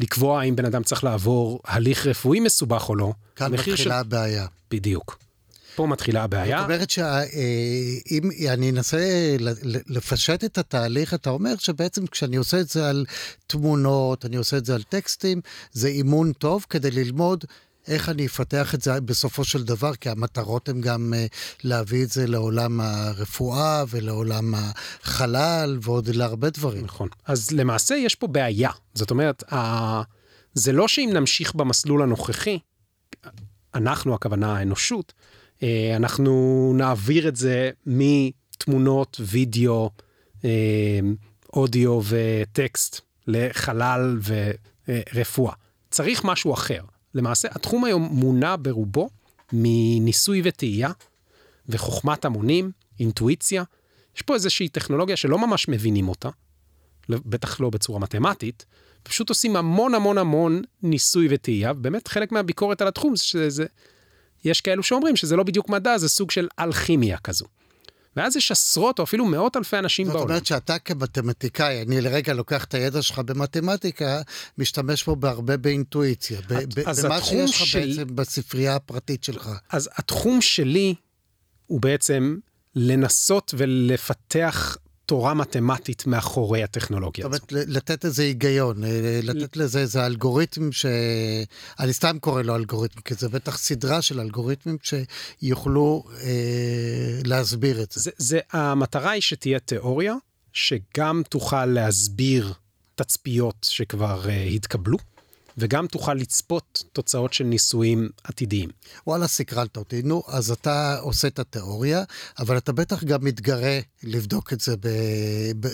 לקבוע 0.00 0.40
האם 0.40 0.56
בן 0.56 0.64
אדם 0.64 0.82
צריך 0.82 1.04
לעבור 1.04 1.60
הליך 1.64 2.06
רפואי 2.06 2.40
מסובך 2.40 2.88
או 2.88 2.96
לא, 2.96 3.12
כאן 3.36 3.52
מתחילה 3.52 3.98
הבעיה. 3.98 4.46
בדיוק. 4.70 5.18
פה 5.76 5.86
מתחילה 5.86 6.24
הבעיה. 6.24 6.58
זאת 6.58 6.64
אומרת 6.64 6.90
שאם 6.90 8.30
אני 8.48 8.70
אנסה 8.70 9.36
לפשט 9.86 10.44
את 10.44 10.58
התהליך, 10.58 11.14
אתה 11.14 11.30
אומר 11.30 11.56
שבעצם 11.58 12.06
כשאני 12.06 12.36
עושה 12.36 12.60
את 12.60 12.68
זה 12.68 12.88
על 12.88 13.04
תמונות, 13.46 14.24
אני 14.24 14.36
עושה 14.36 14.56
את 14.56 14.64
זה 14.64 14.74
על 14.74 14.82
טקסטים, 14.82 15.40
זה 15.72 15.88
אימון 15.88 16.32
טוב 16.32 16.66
כדי 16.70 16.90
ללמוד 16.90 17.44
איך 17.88 18.08
אני 18.08 18.26
אפתח 18.26 18.74
את 18.74 18.82
זה 18.82 19.00
בסופו 19.00 19.44
של 19.44 19.64
דבר, 19.64 19.94
כי 19.94 20.08
המטרות 20.08 20.68
הן 20.68 20.80
גם 20.80 21.14
אה, 21.16 21.26
להביא 21.64 22.04
את 22.04 22.10
זה 22.10 22.26
לעולם 22.26 22.80
הרפואה 22.80 23.84
ולעולם 23.88 24.54
החלל 24.54 25.78
ועוד 25.82 26.08
להרבה 26.08 26.50
דברים. 26.50 26.84
נכון. 26.84 27.08
אז 27.26 27.50
למעשה 27.50 27.94
יש 27.94 28.14
פה 28.14 28.26
בעיה. 28.26 28.70
זאת 28.94 29.10
אומרת. 29.10 29.44
זה 30.54 30.72
לא 30.72 30.88
שאם 30.88 31.10
נמשיך 31.12 31.54
במסלול 31.54 32.02
הנוכחי, 32.02 32.58
אנחנו, 33.74 34.14
הכוונה 34.14 34.56
האנושות, 34.56 35.12
אה, 35.62 35.96
אנחנו 35.96 36.72
נעביר 36.76 37.28
את 37.28 37.36
זה 37.36 37.70
מתמונות, 37.86 39.20
וידאו, 39.20 39.90
אה, 40.44 41.00
אודיו 41.52 42.00
וטקסט 42.08 43.00
לחלל 43.26 44.18
ורפואה. 44.88 45.52
צריך 45.90 46.24
משהו 46.24 46.54
אחר. 46.54 46.80
למעשה, 47.18 47.48
התחום 47.50 47.84
היום 47.84 48.02
מונע 48.02 48.56
ברובו 48.62 49.10
מניסוי 49.52 50.40
וטעייה 50.44 50.90
וחוכמת 51.68 52.24
המונים, 52.24 52.70
אינטואיציה. 53.00 53.64
יש 54.16 54.22
פה 54.22 54.34
איזושהי 54.34 54.68
טכנולוגיה 54.68 55.16
שלא 55.16 55.38
ממש 55.38 55.68
מבינים 55.68 56.08
אותה, 56.08 56.28
בטח 57.08 57.60
לא 57.60 57.70
בצורה 57.70 57.98
מתמטית, 57.98 58.66
פשוט 59.02 59.28
עושים 59.28 59.56
המון 59.56 59.94
המון 59.94 60.18
המון 60.18 60.62
ניסוי 60.82 61.28
וטעייה, 61.30 61.72
ובאמת 61.72 62.08
חלק 62.08 62.32
מהביקורת 62.32 62.82
על 62.82 62.88
התחום 62.88 63.16
זה 63.16 63.24
שזה, 63.24 63.66
יש 64.44 64.60
כאלו 64.60 64.82
שאומרים 64.82 65.16
שזה 65.16 65.36
לא 65.36 65.42
בדיוק 65.42 65.68
מדע, 65.68 65.98
זה 65.98 66.08
סוג 66.08 66.30
של 66.30 66.48
אלכימיה 66.58 67.18
כזו. 67.18 67.46
ואז 68.18 68.36
יש 68.36 68.52
עשרות 68.52 68.98
או 68.98 69.04
אפילו 69.04 69.24
מאות 69.24 69.56
אלפי 69.56 69.78
אנשים 69.78 70.06
זאת 70.06 70.12
בעולם. 70.14 70.26
זאת 70.26 70.30
אומרת 70.30 70.46
שאתה 70.46 70.78
כמתמטיקאי, 70.78 71.82
אני 71.82 72.00
לרגע 72.00 72.34
לוקח 72.34 72.64
את 72.64 72.74
הידע 72.74 73.02
שלך 73.02 73.18
במתמטיקה, 73.18 74.20
משתמש 74.58 75.02
פה 75.02 75.14
בהרבה 75.14 75.56
באינטואיציה. 75.56 76.38
את, 76.38 76.44
ב- 76.74 76.80
במה 77.04 77.22
שיש 77.22 77.50
לך 77.50 77.66
של... 77.66 77.78
בעצם 77.78 78.16
בספרייה 78.16 78.76
הפרטית 78.76 79.24
שלך. 79.24 79.50
אז 79.70 79.88
התחום 79.96 80.40
שלי 80.40 80.94
הוא 81.66 81.80
בעצם 81.80 82.36
לנסות 82.74 83.54
ולפתח 83.56 84.76
תורה 85.08 85.34
מתמטית 85.34 86.06
מאחורי 86.06 86.62
הטכנולוגיה 86.62 87.26
הזאת. 87.26 87.40
זאת 87.40 87.52
אומרת, 87.52 87.66
לתת 87.68 88.04
איזה 88.04 88.22
היגיון, 88.22 88.84
אה, 88.84 89.20
לתת 89.22 89.56
לזה 89.56 89.78
איזה 89.78 90.06
אלגוריתם 90.06 90.72
ש... 90.72 90.86
אני 91.80 91.92
סתם 91.92 92.18
קורא 92.18 92.42
לו 92.42 92.56
אלגוריתם, 92.56 93.00
כי 93.00 93.14
זה 93.14 93.28
בטח 93.28 93.58
סדרה 93.58 94.02
של 94.02 94.20
אלגוריתמים 94.20 94.76
שיוכלו 94.82 96.04
אה, 96.22 97.20
להסביר 97.24 97.82
את 97.82 97.92
זה. 97.92 98.00
זה, 98.00 98.10
זה. 98.18 98.40
המטרה 98.52 99.10
היא 99.10 99.22
שתהיה 99.22 99.58
תיאוריה, 99.58 100.14
שגם 100.52 101.22
תוכל 101.28 101.66
להסביר 101.66 102.52
תצפיות 102.94 103.66
שכבר 103.70 104.28
אה, 104.28 104.42
התקבלו. 104.42 104.98
וגם 105.58 105.86
תוכל 105.86 106.14
לצפות 106.14 106.84
תוצאות 106.92 107.32
של 107.32 107.44
ניסויים 107.44 108.08
עתידיים. 108.24 108.70
וואלה, 109.06 109.26
סקרנת 109.26 109.76
אותי. 109.76 110.02
נו, 110.02 110.22
אז 110.26 110.50
אתה 110.50 110.98
עושה 111.00 111.28
את 111.28 111.38
התיאוריה, 111.38 112.04
אבל 112.38 112.58
אתה 112.58 112.72
בטח 112.72 113.04
גם 113.04 113.24
מתגרה 113.24 113.78
לבדוק 114.02 114.52
את 114.52 114.60
זה 114.60 114.74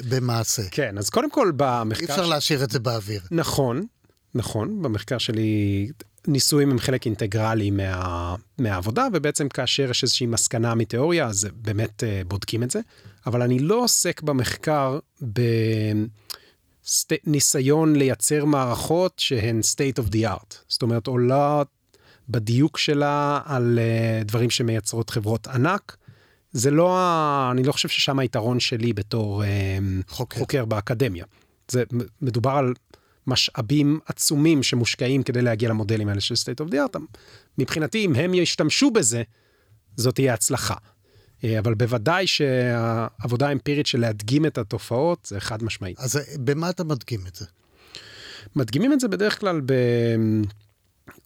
במעשה. 0.08 0.62
כן, 0.70 0.98
אז 0.98 1.10
קודם 1.10 1.30
כל 1.30 1.52
במחקר... 1.56 2.04
אי 2.06 2.10
אפשר 2.10 2.26
ש... 2.26 2.28
להשאיר 2.28 2.64
את 2.64 2.70
זה 2.70 2.78
באוויר. 2.78 3.20
נכון, 3.30 3.86
נכון, 4.34 4.82
במחקר 4.82 5.18
שלי 5.18 5.88
ניסויים 6.26 6.70
הם 6.70 6.78
חלק 6.78 7.06
אינטגרלי 7.06 7.70
מה, 7.70 8.34
מהעבודה, 8.58 9.06
ובעצם 9.12 9.48
כאשר 9.48 9.90
יש 9.90 10.02
איזושהי 10.02 10.26
מסקנה 10.26 10.74
מתיאוריה, 10.74 11.26
אז 11.26 11.48
באמת 11.54 12.02
uh, 12.02 12.28
בודקים 12.28 12.62
את 12.62 12.70
זה. 12.70 12.80
אבל 13.26 13.42
אני 13.42 13.58
לא 13.58 13.84
עוסק 13.84 14.22
במחקר 14.22 14.98
ב... 15.32 15.40
ניסיון 17.24 17.96
לייצר 17.96 18.44
מערכות 18.44 19.18
שהן 19.18 19.60
state 19.60 20.02
of 20.02 20.08
the 20.10 20.16
art. 20.16 20.54
זאת 20.68 20.82
אומרת, 20.82 21.06
עולה 21.06 21.62
בדיוק 22.28 22.78
שלה 22.78 23.40
על 23.44 23.78
uh, 23.78 24.24
דברים 24.24 24.50
שמייצרות 24.50 25.10
חברות 25.10 25.46
ענק. 25.46 25.96
זה 26.52 26.70
לא, 26.70 26.98
ה... 26.98 27.48
אני 27.52 27.62
לא 27.62 27.72
חושב 27.72 27.88
ששם 27.88 28.18
היתרון 28.18 28.60
שלי 28.60 28.92
בתור 28.92 29.42
uh, 29.42 29.46
חוקר. 30.08 30.38
חוקר 30.38 30.64
באקדמיה. 30.64 31.24
זה 31.68 31.84
מדובר 32.22 32.50
על 32.50 32.74
משאבים 33.26 34.00
עצומים 34.06 34.62
שמושקעים 34.62 35.22
כדי 35.22 35.42
להגיע 35.42 35.68
למודלים 35.68 36.08
האלה 36.08 36.20
של 36.20 36.34
state 36.34 36.66
of 36.66 36.70
the 36.70 36.74
art. 36.74 36.98
מבחינתי, 37.58 38.04
אם 38.04 38.14
הם 38.14 38.34
ישתמשו 38.34 38.90
בזה, 38.90 39.22
זאת 39.96 40.14
תהיה 40.14 40.34
הצלחה. 40.34 40.74
אה, 41.44 41.58
אבל 41.58 41.74
בוודאי 41.74 42.26
שהעבודה 42.26 43.48
האמפירית 43.48 43.86
של 43.86 44.00
להדגים 44.00 44.46
את 44.46 44.58
התופעות 44.58 45.26
זה 45.30 45.40
חד 45.40 45.62
משמעית. 45.62 46.00
אז 46.00 46.20
במה 46.44 46.70
אתה 46.70 46.84
מדגים 46.84 47.20
את 47.28 47.34
זה? 47.34 47.46
מדגימים 48.56 48.92
את 48.92 49.00
זה 49.00 49.08
בדרך 49.08 49.40
כלל 49.40 49.60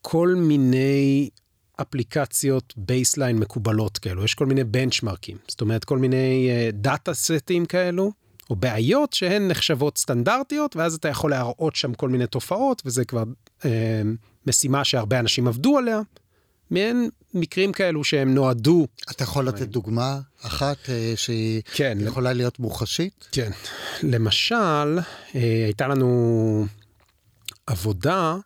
בכל 0.00 0.34
מיני 0.36 1.30
אפליקציות 1.80 2.74
baseline 2.76 3.38
מקובלות 3.38 3.98
כאלו, 3.98 4.24
יש 4.24 4.34
כל 4.34 4.46
מיני 4.46 4.64
בנצ'מארקים, 4.64 5.36
זאת 5.48 5.60
אומרת 5.60 5.84
כל 5.84 5.98
מיני 5.98 6.50
data 6.72 7.14
סטים 7.14 7.66
כאלו, 7.66 8.12
או 8.50 8.56
בעיות 8.56 9.12
שהן 9.12 9.48
נחשבות 9.48 9.98
סטנדרטיות, 9.98 10.76
ואז 10.76 10.94
אתה 10.94 11.08
יכול 11.08 11.30
להראות 11.30 11.76
שם 11.76 11.94
כל 11.94 12.08
מיני 12.08 12.26
תופעות, 12.26 12.82
וזה 12.84 13.04
כבר 13.04 13.24
uh, 13.60 13.64
משימה 14.46 14.84
שהרבה 14.84 15.18
אנשים 15.18 15.48
עבדו 15.48 15.78
עליה, 15.78 16.00
מעין 16.70 17.10
מקרים 17.34 17.72
כאלו 17.72 18.04
שהם 18.04 18.34
נועדו. 18.34 18.86
אתה 19.10 19.24
יכול 19.24 19.48
לתת 19.48 19.68
דוגמה 19.68 20.20
אחת 20.42 20.76
אה, 20.88 21.12
שהיא 21.16 21.62
כן, 21.74 21.98
יכולה 22.00 22.32
להיות 22.32 22.58
מוחשית? 22.58 23.28
כן. 23.32 23.50
למשל, 24.02 24.98
אה, 25.34 25.64
הייתה 25.64 25.88
לנו 25.88 26.66
עבודה 27.66 28.36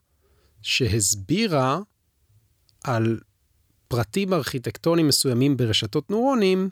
שהסבירה 0.63 1.79
על 2.85 3.21
פרטים 3.89 4.33
ארכיטקטוניים 4.33 5.09
מסוימים 5.09 5.57
ברשתות 5.57 6.11
נוירונים, 6.11 6.69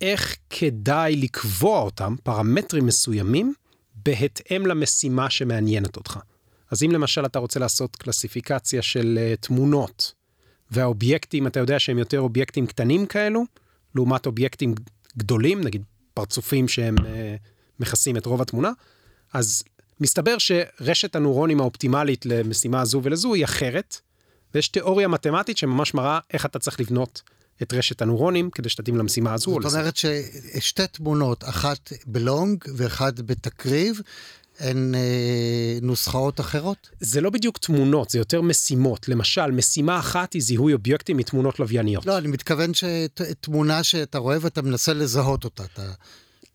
איך 0.00 0.36
כדאי 0.50 1.16
לקבוע 1.16 1.80
אותם, 1.80 2.16
פרמטרים 2.22 2.86
מסוימים, 2.86 3.54
בהתאם 3.94 4.66
למשימה 4.66 5.30
שמעניינת 5.30 5.96
אותך. 5.96 6.18
אז 6.70 6.82
אם 6.82 6.92
למשל 6.92 7.26
אתה 7.26 7.38
רוצה 7.38 7.60
לעשות 7.60 7.96
קלסיפיקציה 7.96 8.82
של 8.82 9.18
uh, 9.18 9.46
תמונות, 9.46 10.12
והאובייקטים, 10.70 11.46
אתה 11.46 11.60
יודע 11.60 11.78
שהם 11.78 11.98
יותר 11.98 12.20
אובייקטים 12.20 12.66
קטנים 12.66 13.06
כאלו, 13.06 13.44
לעומת 13.94 14.26
אובייקטים 14.26 14.74
גדולים, 15.18 15.60
נגיד 15.60 15.82
פרצופים 16.14 16.68
שהם 16.68 16.94
אה, 17.06 17.36
מכסים 17.80 18.16
את 18.16 18.26
רוב 18.26 18.42
התמונה, 18.42 18.70
אז 19.32 19.62
מסתבר 20.00 20.36
שרשת 20.38 21.16
הנוירונים 21.16 21.60
האופטימלית 21.60 22.26
למשימה 22.26 22.80
הזו 22.80 23.00
ולזו 23.04 23.34
היא 23.34 23.44
אחרת, 23.44 24.00
ויש 24.54 24.68
תיאוריה 24.68 25.08
מתמטית 25.08 25.58
שממש 25.58 25.94
מראה 25.94 26.18
איך 26.32 26.46
אתה 26.46 26.58
צריך 26.58 26.80
לבנות 26.80 27.22
את 27.62 27.72
רשת 27.72 28.02
הנוירונים 28.02 28.50
כדי 28.50 28.68
שתתאים 28.68 28.96
למשימה 28.96 29.34
הזו. 29.34 29.58
זאת 29.62 29.74
אומרת 29.74 29.96
ששתי 29.96 30.86
תמונות, 30.86 31.44
אחת 31.44 31.92
בלונג 32.06 32.64
ואחת 32.76 33.20
בתקריב, 33.20 34.00
הן 34.60 34.94
אה, 34.94 35.78
נוסחאות 35.82 36.40
אחרות? 36.40 36.90
זה 37.00 37.20
לא 37.20 37.30
בדיוק 37.30 37.58
תמונות, 37.58 38.10
זה 38.10 38.18
יותר 38.18 38.42
משימות. 38.42 39.08
למשל, 39.08 39.50
משימה 39.50 39.98
אחת 39.98 40.32
היא 40.32 40.42
זיהוי 40.42 40.72
אובייקטים 40.72 41.16
מתמונות 41.16 41.60
לווייניות. 41.60 42.06
לא, 42.06 42.18
אני 42.18 42.28
מתכוון 42.28 42.70
שתמונה 42.74 43.82
שאתה 43.82 44.18
רואה 44.18 44.36
ואתה 44.40 44.62
מנסה 44.62 44.92
לזהות 44.92 45.44
אותה. 45.44 45.64
אתה... 45.64 45.92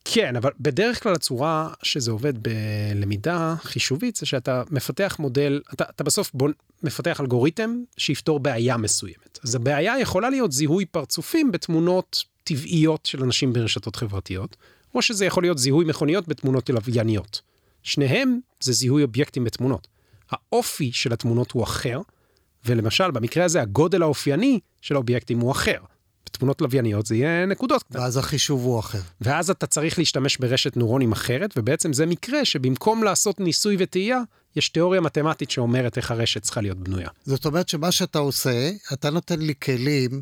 כן, 0.06 0.36
אבל 0.36 0.52
בדרך 0.60 1.04
כלל 1.04 1.14
הצורה 1.14 1.70
שזה 1.84 2.12
עובד 2.12 2.34
בלמידה 2.44 3.56
חישובית 3.64 4.16
זה 4.16 4.26
שאתה 4.26 4.64
מפתח 4.72 5.16
מודל, 5.20 5.62
אתה, 5.74 5.84
אתה 5.96 6.04
בסוף 6.04 6.32
בוא, 6.34 6.50
מפתח 6.84 7.22
אלגוריתם 7.22 7.76
שיפתור 7.98 8.40
בעיה 8.40 8.78
מסוימת. 8.78 9.40
אז 9.44 9.56
הבעיה 9.56 10.00
יכולה 10.00 10.30
להיות 10.30 10.52
זיהוי 10.52 10.86
פרצופים 10.86 11.52
בתמונות 11.52 12.24
טבעיות 12.44 13.06
של 13.06 13.24
אנשים 13.24 13.54
ברשתות 13.54 13.96
חברתיות, 13.96 14.56
או 14.96 15.02
שזה 15.02 15.26
יכול 15.26 15.44
להיות 15.44 15.58
זיהוי 15.58 15.86
מכוניות 15.86 16.28
בתמונות 16.28 16.70
לווייניות. 16.70 17.42
שניהם 17.84 18.40
זה 18.62 18.74
זיהוי 18.74 19.04
אובייקטים 19.04 19.44
בתמונות. 19.44 19.88
האופי 20.32 20.92
של 20.94 21.14
התמונות 21.14 21.52
הוא 21.52 21.64
אחר, 21.64 22.02
ולמשל, 22.66 23.12
במקרה 23.12 23.46
הזה, 23.46 23.62
הגודל 23.62 24.02
האופייני 24.02 24.60
של 24.82 24.96
האובייקטים 24.96 25.40
הוא 25.40 25.52
אחר. 25.52 25.80
בתמונות 26.26 26.62
לווייניות 26.62 27.06
זה 27.06 27.16
יהיה 27.16 27.46
נקודות 27.46 27.84
קטנות. 27.84 28.04
ואז 28.04 28.18
החישוב 28.18 28.64
הוא 28.64 28.80
אחר. 28.80 29.00
ואז 29.22 29.50
אתה 29.50 29.68
צריך 29.68 30.00
להשתמש 30.00 30.38
ברשת 30.38 30.78
נוירונים 30.78 31.12
אחרת, 31.12 31.54
ובעצם 31.58 31.94
זה 31.94 32.06
מקרה 32.06 32.46
שבמקום 32.46 33.04
לעשות 33.04 33.40
ניסוי 33.40 33.76
וטעייה, 33.80 34.22
יש 34.60 34.70
תיאוריה 34.70 35.02
מתמטית 35.02 35.52
שאומרת 35.52 35.98
איך 35.98 36.12
הרשת 36.12 36.44
צריכה 36.44 36.62
להיות 36.62 36.78
בנויה. 36.78 37.10
זאת 37.26 37.46
אומרת 37.46 37.70
שמה 37.70 37.92
שאתה 37.92 38.20
עושה, 38.20 38.72
אתה 38.94 39.10
נותן 39.10 39.40
לי 39.40 39.54
כלים 39.64 40.22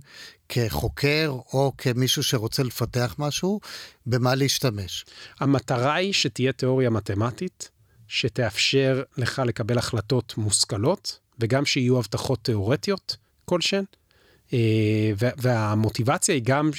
כחוקר 0.49 1.29
או 1.53 1.71
כמישהו 1.77 2.23
שרוצה 2.23 2.63
לפתח 2.63 3.15
משהו, 3.19 3.59
במה 4.05 4.35
להשתמש. 4.35 5.05
המטרה 5.39 5.95
היא 5.95 6.13
שתהיה 6.13 6.51
תיאוריה 6.51 6.89
מתמטית, 6.89 7.69
שתאפשר 8.07 9.03
לך 9.17 9.41
לקבל 9.45 9.77
החלטות 9.77 10.33
מושכלות, 10.37 11.19
וגם 11.39 11.65
שיהיו 11.65 11.99
הבטחות 11.99 12.39
תיאורטיות 12.43 13.17
כלשהן. 13.45 13.83
אה, 14.53 15.11
והמוטיבציה 15.17 16.35
היא 16.35 16.43
גם 16.45 16.69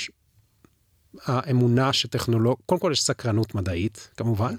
האמונה 1.25 1.93
שטכנולוג... 1.93 2.57
קודם 2.67 2.81
כל 2.81 2.91
יש 2.93 3.03
סקרנות 3.03 3.55
מדעית, 3.55 4.09
כמובן. 4.17 4.55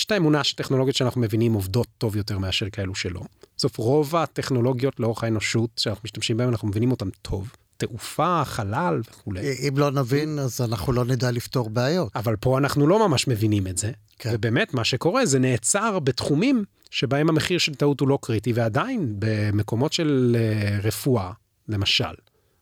יש 0.00 0.04
את 0.04 0.10
האמונה 0.10 0.44
שטכנולוגיות 0.44 0.96
שאנחנו 0.96 1.20
מבינים 1.20 1.52
עובדות 1.52 1.86
טוב 1.98 2.16
יותר 2.16 2.38
מאשר 2.38 2.70
כאלו 2.70 2.94
שלא. 2.94 3.20
בסוף 3.56 3.78
רוב 3.78 4.16
הטכנולוגיות 4.16 5.00
לאורך 5.00 5.24
האנושות 5.24 5.70
שאנחנו 5.76 6.00
משתמשים 6.04 6.36
בהן, 6.36 6.48
אנחנו 6.48 6.68
מבינים 6.68 6.90
אותן 6.90 7.08
טוב. 7.22 7.52
תעופה, 7.76 8.42
חלל 8.44 9.00
וכולי. 9.10 9.40
אם 9.68 9.78
לא 9.78 9.90
נבין, 9.90 10.38
אז 10.38 10.60
אנחנו 10.60 10.92
לא 10.92 11.04
נדע 11.04 11.30
לפתור 11.30 11.70
בעיות. 11.70 12.12
אבל 12.14 12.36
פה 12.36 12.58
אנחנו 12.58 12.86
לא 12.86 13.08
ממש 13.08 13.28
מבינים 13.28 13.66
את 13.66 13.78
זה. 13.78 13.92
כן. 14.18 14.30
ובאמת, 14.32 14.74
מה 14.74 14.84
שקורה 14.84 15.26
זה 15.26 15.38
נעצר 15.38 15.98
בתחומים 15.98 16.64
שבהם 16.90 17.28
המחיר 17.28 17.58
של 17.58 17.74
טעות 17.74 18.00
הוא 18.00 18.08
לא 18.08 18.18
קריטי, 18.22 18.52
ועדיין 18.52 19.14
במקומות 19.18 19.92
של 19.92 20.36
אה, 20.38 20.78
רפואה, 20.82 21.32
למשל, 21.68 22.14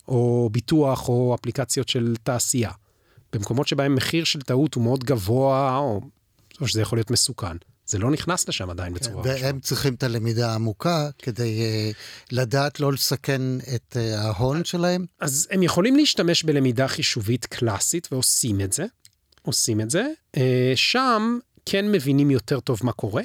או 0.08 0.48
ביטוח 0.52 1.08
או 1.08 1.36
אפליקציות 1.40 1.88
של 1.88 2.14
תעשייה, 2.22 2.70
במקומות 3.32 3.68
שבהם 3.68 3.94
מחיר 3.94 4.24
של 4.24 4.42
טעות 4.42 4.74
הוא 4.74 4.84
מאוד 4.84 5.04
גבוה, 5.04 5.76
או, 5.76 6.00
או 6.60 6.68
שזה 6.68 6.80
יכול 6.80 6.98
להיות 6.98 7.10
מסוכן. 7.10 7.56
זה 7.86 7.98
לא 7.98 8.10
נכנס 8.10 8.48
לשם 8.48 8.70
עדיין 8.70 8.92
כן, 8.92 9.00
בצורה 9.00 9.22
והם 9.24 9.34
ראשונה. 9.34 9.60
צריכים 9.60 9.94
את 9.94 10.02
הלמידה 10.02 10.50
העמוקה 10.50 11.08
כדי 11.18 11.60
uh, 11.92 11.96
לדעת 12.32 12.80
לא 12.80 12.92
לסכן 12.92 13.42
את 13.74 13.96
uh, 13.96 14.18
ההון 14.18 14.64
שלהם? 14.64 15.06
אז 15.20 15.48
הם 15.50 15.62
יכולים 15.62 15.96
להשתמש 15.96 16.44
בלמידה 16.44 16.88
חישובית 16.88 17.46
קלאסית 17.46 18.08
ועושים 18.12 18.60
את 18.60 18.72
זה. 18.72 18.84
עושים 19.42 19.80
את 19.80 19.90
זה. 19.90 20.06
Uh, 20.36 20.40
שם 20.74 21.38
כן 21.66 21.92
מבינים 21.92 22.30
יותר 22.30 22.60
טוב 22.60 22.80
מה 22.82 22.92
קורה. 22.92 23.22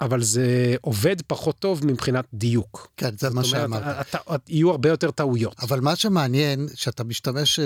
אבל 0.00 0.22
זה 0.22 0.76
עובד 0.80 1.22
פחות 1.26 1.58
טוב 1.58 1.86
מבחינת 1.86 2.24
דיוק. 2.34 2.88
כן, 2.96 3.10
זה 3.18 3.30
מה 3.30 3.44
שאמרת. 3.44 4.14
יהיו 4.48 4.70
הרבה 4.70 4.88
יותר 4.88 5.10
טעויות. 5.10 5.56
אבל 5.62 5.80
מה 5.80 5.96
שמעניין, 5.96 6.68
שאתה 6.74 7.04
משתמש 7.04 7.60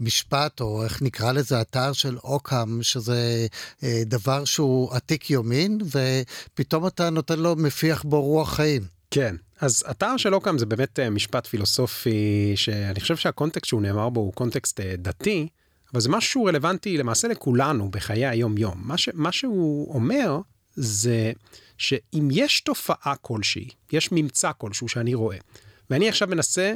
במשפט, 0.00 0.60
או 0.60 0.84
איך 0.84 1.02
נקרא 1.02 1.32
לזה, 1.32 1.60
אתר 1.60 1.92
של 1.92 2.18
אוקאם, 2.18 2.82
שזה 2.82 3.46
אה, 3.82 4.02
דבר 4.06 4.44
שהוא 4.44 4.94
עתיק 4.94 5.30
יומין, 5.30 5.78
ופתאום 5.86 6.86
אתה 6.86 7.10
נותן 7.10 7.38
לו, 7.38 7.56
מפיח 7.56 8.02
בו 8.02 8.22
רוח 8.22 8.54
חיים. 8.54 8.82
כן, 9.10 9.36
אז 9.60 9.84
אתר 9.90 10.16
של 10.16 10.34
אוקאם 10.34 10.58
זה 10.58 10.66
באמת 10.66 10.98
אה, 10.98 11.10
משפט 11.10 11.46
פילוסופי, 11.46 12.52
שאני 12.56 13.00
חושב 13.00 13.16
שהקונטקסט 13.16 13.64
שהוא 13.64 13.82
נאמר 13.82 14.08
בו 14.08 14.20
הוא 14.20 14.32
קונטקסט 14.32 14.80
אה, 14.80 14.94
דתי, 14.98 15.48
אבל 15.92 16.00
זה 16.00 16.08
משהו 16.08 16.44
רלוונטי 16.44 16.96
למעשה 16.96 17.28
לכולנו 17.28 17.90
בחיי 17.90 18.26
היום-יום. 18.26 18.74
מה, 18.76 18.98
ש, 18.98 19.08
מה 19.14 19.32
שהוא 19.32 19.94
אומר, 19.94 20.40
זה 20.74 21.32
שאם 21.78 22.28
יש 22.32 22.60
תופעה 22.60 23.16
כלשהי, 23.16 23.68
יש 23.92 24.08
ממצא 24.12 24.50
כלשהו 24.58 24.88
שאני 24.88 25.14
רואה, 25.14 25.36
ואני 25.90 26.08
עכשיו 26.08 26.28
מנסה 26.28 26.74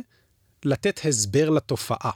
לתת 0.65 1.01
הסבר 1.05 1.51
לתופעה, 1.51 2.11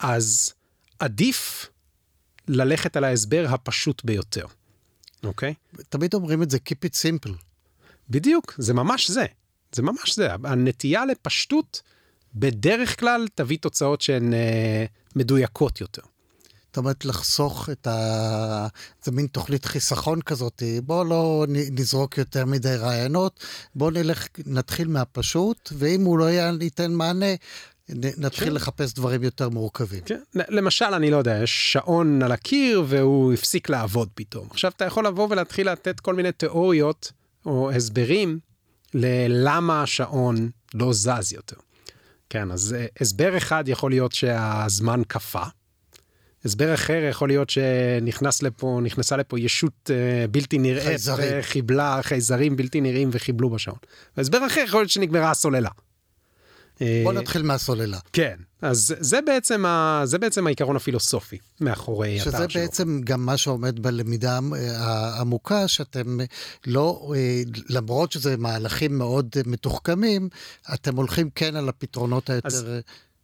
אז 0.00 0.52
עדיף 0.98 1.68
ללכת 2.48 2.96
על 2.96 3.04
ההסבר 3.04 3.46
הפשוט 3.48 4.04
ביותר, 4.04 4.46
אוקיי? 5.24 5.54
תמיד 5.88 6.14
אומרים 6.14 6.42
את 6.42 6.50
זה, 6.50 6.58
Keep 6.68 6.88
it 6.88 6.94
simple. 6.94 7.32
בדיוק, 8.10 8.54
זה 8.58 8.74
ממש 8.74 9.10
זה. 9.10 9.26
זה 9.72 9.82
ממש 9.82 10.16
זה. 10.16 10.28
הנטייה 10.44 11.04
לפשטות 11.04 11.82
בדרך 12.36 13.00
כלל 13.00 13.26
תביא 13.34 13.58
תוצאות 13.58 14.00
שהן 14.00 14.34
אה, 14.34 14.84
מדויקות 15.16 15.80
יותר. 15.80 16.02
זאת 16.66 16.76
אומרת, 16.76 17.04
לחסוך 17.04 17.70
את 17.70 17.86
ה... 17.86 18.66
זה 19.04 19.12
מין 19.12 19.26
תוכנית 19.26 19.64
חיסכון 19.64 20.22
כזאת. 20.22 20.62
בואו 20.84 21.04
לא 21.04 21.44
נזרוק 21.48 22.18
יותר 22.18 22.44
מדי 22.44 22.76
רעיונות, 22.76 23.44
בואו 23.74 23.90
נלך, 23.90 24.26
נתחיל 24.46 24.88
מהפשוט, 24.88 25.72
ואם 25.72 26.04
הוא 26.04 26.18
לא 26.18 26.24
ייתן 26.60 26.92
מענה, 26.92 27.34
נתחיל 27.88 28.48
כן. 28.48 28.54
לחפש 28.54 28.92
דברים 28.92 29.22
יותר 29.22 29.48
מורכבים. 29.48 30.00
כן. 30.04 30.20
למשל, 30.34 30.84
אני 30.84 31.10
לא 31.10 31.16
יודע, 31.16 31.40
יש 31.42 31.72
שעון 31.72 32.22
על 32.22 32.32
הקיר 32.32 32.84
והוא 32.88 33.32
הפסיק 33.32 33.68
לעבוד 33.68 34.08
פתאום. 34.14 34.48
עכשיו 34.50 34.72
אתה 34.76 34.84
יכול 34.84 35.06
לבוא 35.06 35.28
ולהתחיל 35.30 35.72
לתת 35.72 36.00
כל 36.00 36.14
מיני 36.14 36.32
תיאוריות 36.32 37.12
או 37.46 37.70
הסברים 37.70 38.38
ללמה 38.94 39.82
השעון 39.82 40.50
לא 40.74 40.92
זז 40.92 41.32
יותר. 41.32 41.56
כן, 42.30 42.50
אז 42.50 42.76
אה, 42.78 42.86
הסבר 43.00 43.36
אחד 43.36 43.64
יכול 43.68 43.90
להיות 43.90 44.12
שהזמן 44.12 45.02
קפא. 45.08 45.44
הסבר 46.44 46.74
אחר 46.74 47.02
יכול 47.10 47.28
להיות 47.28 47.50
שנכנס 47.50 48.42
לפה, 48.42 48.80
נכנסה 48.82 49.16
לפה 49.16 49.40
ישות 49.40 49.90
uh, 49.90 50.30
בלתי 50.30 50.58
נראית, 50.58 51.00
וחיבלה 51.16 51.98
חייזרים 52.02 52.56
בלתי 52.56 52.80
נראים 52.80 53.08
וחיבלו 53.12 53.50
בשעון. 53.50 53.78
והסבר 54.16 54.46
אחר 54.46 54.60
יכול 54.60 54.80
להיות 54.80 54.90
שנגמרה 54.90 55.30
הסוללה. 55.30 55.70
בוא 56.80 57.12
נתחיל 57.12 57.42
מהסוללה. 57.42 57.98
כן, 58.12 58.36
אז 58.62 58.94
זה 59.00 59.20
בעצם, 59.20 59.66
ה, 59.66 60.02
זה 60.04 60.18
בעצם 60.18 60.46
העיקרון 60.46 60.76
הפילוסופי 60.76 61.38
מאחורי 61.60 62.22
אתר 62.22 62.30
שלו. 62.30 62.50
שזה 62.50 62.60
בעצם 62.60 63.00
גם 63.04 63.26
מה 63.26 63.36
שעומד 63.36 63.80
בלמידה 63.80 64.38
העמוקה, 64.76 65.68
שאתם 65.68 66.18
לא, 66.66 67.12
אה, 67.16 67.42
למרות 67.68 68.12
שזה 68.12 68.36
מהלכים 68.36 68.98
מאוד 68.98 69.36
מתוחכמים, 69.46 70.28
אתם 70.74 70.96
הולכים 70.96 71.30
כן 71.34 71.56
על 71.56 71.68
הפתרונות 71.68 72.30
היותר... 72.30 72.48
אז, 72.48 72.66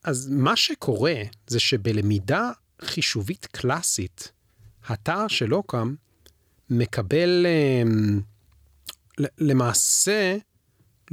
אז 0.05 0.29
מה 0.31 0.57
שקורה 0.57 1.15
זה 1.47 1.61
שבלמידה 1.61 2.51
חישובית 2.83 3.47
קלאסית, 3.47 4.33
התא 4.87 5.25
של 5.29 5.55
אוקאם 5.55 5.95
מקבל 6.71 7.47
למעשה 9.39 10.37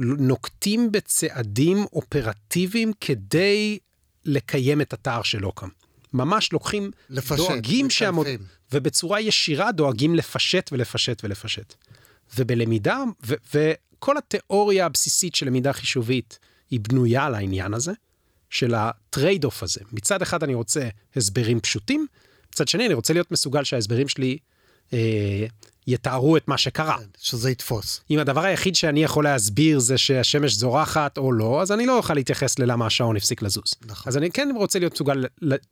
נוקטים 0.00 0.92
בצעדים 0.92 1.84
אופרטיביים 1.92 2.92
כדי 3.00 3.78
לקיים 4.24 4.80
את 4.80 4.92
התער 4.92 5.22
של 5.22 5.46
אוקאם. 5.46 5.68
ממש 6.12 6.52
לוקחים, 6.52 6.90
לפשט, 7.10 7.36
דואגים 7.36 7.90
שהמוד... 7.90 8.26
ובצורה 8.72 9.20
ישירה 9.20 9.72
דואגים 9.72 10.14
לפשט 10.14 10.70
ולפשט 10.72 11.24
ולפשט. 11.24 11.74
ובלמידה, 12.38 13.02
ו... 13.26 13.34
וכל 13.54 14.16
התיאוריה 14.18 14.86
הבסיסית 14.86 15.34
של 15.34 15.46
למידה 15.46 15.72
חישובית 15.72 16.38
היא 16.70 16.80
בנויה 16.80 17.24
על 17.24 17.34
העניין 17.34 17.74
הזה. 17.74 17.92
של 18.50 18.74
ה 18.74 18.86
trade 18.86 19.44
off 19.44 19.62
הזה. 19.62 19.80
מצד 19.92 20.22
אחד 20.22 20.42
אני 20.42 20.54
רוצה 20.54 20.88
הסברים 21.16 21.60
פשוטים, 21.60 22.06
מצד 22.52 22.68
שני 22.68 22.86
אני 22.86 22.94
רוצה 22.94 23.12
להיות 23.12 23.30
מסוגל 23.30 23.64
שההסברים 23.64 24.08
שלי 24.08 24.38
אה, 24.92 25.46
יתארו 25.90 26.36
את 26.36 26.48
מה 26.48 26.58
שקרה. 26.58 26.98
כן, 26.98 27.04
שזה 27.18 27.50
יתפוס. 27.50 28.00
אם 28.10 28.18
הדבר 28.18 28.44
היחיד 28.44 28.74
שאני 28.74 29.02
יכול 29.04 29.24
להסביר 29.24 29.78
זה 29.78 29.98
שהשמש 29.98 30.54
זורחת 30.54 31.18
או 31.18 31.32
לא, 31.32 31.62
אז 31.62 31.72
אני 31.72 31.86
לא 31.86 31.96
אוכל 31.96 32.14
להתייחס 32.14 32.58
ללמה 32.58 32.86
השעון 32.86 33.16
הפסיק 33.16 33.42
לזוז. 33.42 33.74
נכון. 33.86 34.10
אז 34.10 34.16
אני 34.16 34.30
כן 34.30 34.48
רוצה 34.56 34.78
להיות 34.78 34.92
מסוגל 34.92 35.24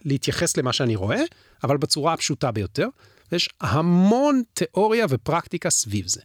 להתייחס 0.04 0.57
למה 0.57 0.72
שאני 0.72 0.96
רואה, 0.96 1.22
אבל 1.64 1.76
בצורה 1.76 2.12
הפשוטה 2.12 2.50
ביותר. 2.50 2.88
ויש 3.33 3.48
המון 3.61 4.42
תיאוריה 4.54 5.07
ופרקטיקה 5.09 5.70
סביב 5.70 6.07
זה. 6.07 6.20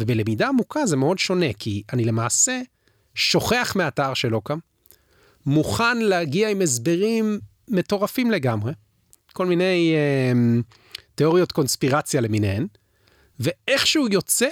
ובלמידה 0.00 0.48
עמוקה 0.48 0.86
זה 0.86 0.96
מאוד 0.96 1.18
שונה, 1.18 1.52
כי 1.58 1.82
אני 1.92 2.04
למעשה 2.04 2.60
שוכח 3.14 3.72
מהאתר 3.76 4.14
של 4.14 4.34
אוקאם, 4.34 4.58
מוכן 5.46 5.98
להגיע 5.98 6.48
עם 6.48 6.60
הסברים 6.60 7.40
מטורפים 7.68 8.30
לגמרי, 8.30 8.72
כל 9.32 9.46
מיני 9.46 9.94
אה, 9.94 10.60
תיאוריות 11.14 11.52
קונספירציה 11.52 12.20
למיניהן, 12.20 12.66
ואיכשהו 13.40 14.08
יוצא 14.08 14.48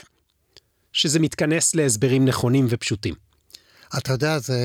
שזה 0.93 1.19
מתכנס 1.19 1.75
להסברים 1.75 2.25
נכונים 2.25 2.67
ופשוטים. 2.69 3.15
אתה 3.99 4.13
יודע, 4.13 4.39
זה... 4.39 4.59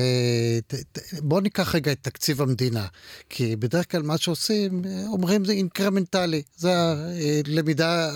בוא 1.18 1.40
ניקח 1.40 1.74
רגע 1.74 1.92
את 1.92 1.98
תקציב 2.02 2.42
המדינה, 2.42 2.86
כי 3.28 3.56
בדרך 3.56 3.90
כלל 3.90 4.02
מה 4.02 4.18
שעושים, 4.18 4.82
אומרים 5.06 5.44
זה 5.44 5.52
אינקרמנטלי, 5.52 6.42
זה 6.56 6.72
הלמידה, 7.46 8.10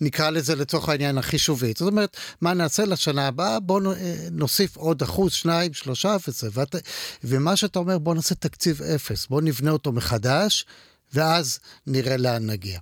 נקרא 0.00 0.30
לזה 0.30 0.54
לצורך 0.54 0.88
העניין 0.88 1.18
החישובית. 1.18 1.76
זאת 1.76 1.88
אומרת, 1.90 2.16
מה 2.40 2.54
נעשה 2.54 2.84
לשנה 2.84 3.26
הבאה? 3.26 3.60
בוא 3.60 3.80
נוסיף 4.30 4.76
עוד 4.76 5.02
אחוז, 5.02 5.32
שניים, 5.32 5.74
שלושה, 5.74 6.16
וזה. 6.28 6.48
ואת... 6.52 6.76
ומה 7.24 7.56
שאתה 7.56 7.78
אומר, 7.78 7.98
בוא 7.98 8.14
נעשה 8.14 8.34
תקציב 8.34 8.82
אפס, 8.82 9.26
בוא 9.26 9.42
נבנה 9.42 9.70
אותו 9.70 9.92
מחדש, 9.92 10.66
ואז 11.14 11.58
נראה 11.86 12.16
לאן 12.16 12.46
נגיע. 12.50 12.78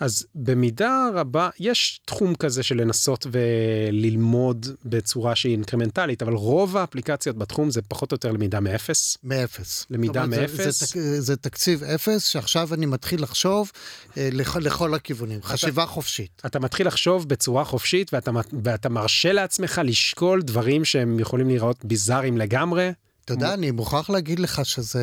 אז 0.00 0.26
במידה 0.34 1.08
רבה 1.14 1.50
יש 1.58 2.00
תחום 2.04 2.34
כזה 2.34 2.62
של 2.62 2.80
לנסות 2.80 3.26
וללמוד 3.30 4.66
בצורה 4.84 5.36
שהיא 5.36 5.52
אינקרמנטלית, 5.52 6.22
אבל 6.22 6.32
רוב 6.32 6.76
האפליקציות 6.76 7.36
בתחום 7.38 7.70
זה 7.70 7.82
פחות 7.82 8.12
או 8.12 8.14
יותר 8.14 8.32
למידה 8.32 8.60
מאפס. 8.60 9.18
מאפס. 9.24 9.86
למידה 9.90 10.26
מאפס. 10.26 10.56
זה, 10.56 10.70
זה, 10.70 11.20
זה 11.20 11.36
תקציב 11.36 11.84
אפס 11.84 12.24
שעכשיו 12.26 12.74
אני 12.74 12.86
מתחיל 12.86 13.22
לחשוב 13.22 13.70
אה, 14.16 14.28
לכ, 14.32 14.56
לכל 14.56 14.94
הכיוונים, 14.94 15.42
חשיבה 15.42 15.82
אתה, 15.82 15.90
חופשית. 15.90 16.42
אתה 16.46 16.60
מתחיל 16.60 16.86
לחשוב 16.86 17.28
בצורה 17.28 17.64
חופשית 17.64 18.14
ואתה, 18.14 18.30
ואתה 18.64 18.88
מרשה 18.88 19.32
לעצמך 19.32 19.80
לשקול 19.84 20.42
דברים 20.42 20.84
שהם 20.84 21.20
יכולים 21.20 21.48
להיראות 21.48 21.84
ביזאריים 21.84 22.38
לגמרי. 22.38 22.92
אתה 23.24 23.32
יודע, 23.32 23.54
אני 23.54 23.70
מוכרח 23.70 24.10
להגיד 24.10 24.38
לך 24.38 24.60
שזה, 24.64 25.02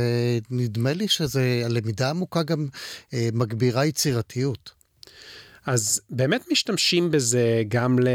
נדמה 0.49 0.93
לי 0.93 1.07
שזה, 1.07 1.61
הלמידה 1.65 2.09
עמוקה 2.09 2.43
גם 2.43 2.67
אה, 3.13 3.29
מגבירה 3.33 3.85
יצירתיות. 3.85 4.76
אז 5.67 6.01
באמת 6.09 6.45
משתמשים 6.51 7.11
בזה 7.11 7.63
גם 7.67 7.99
ל... 7.99 8.07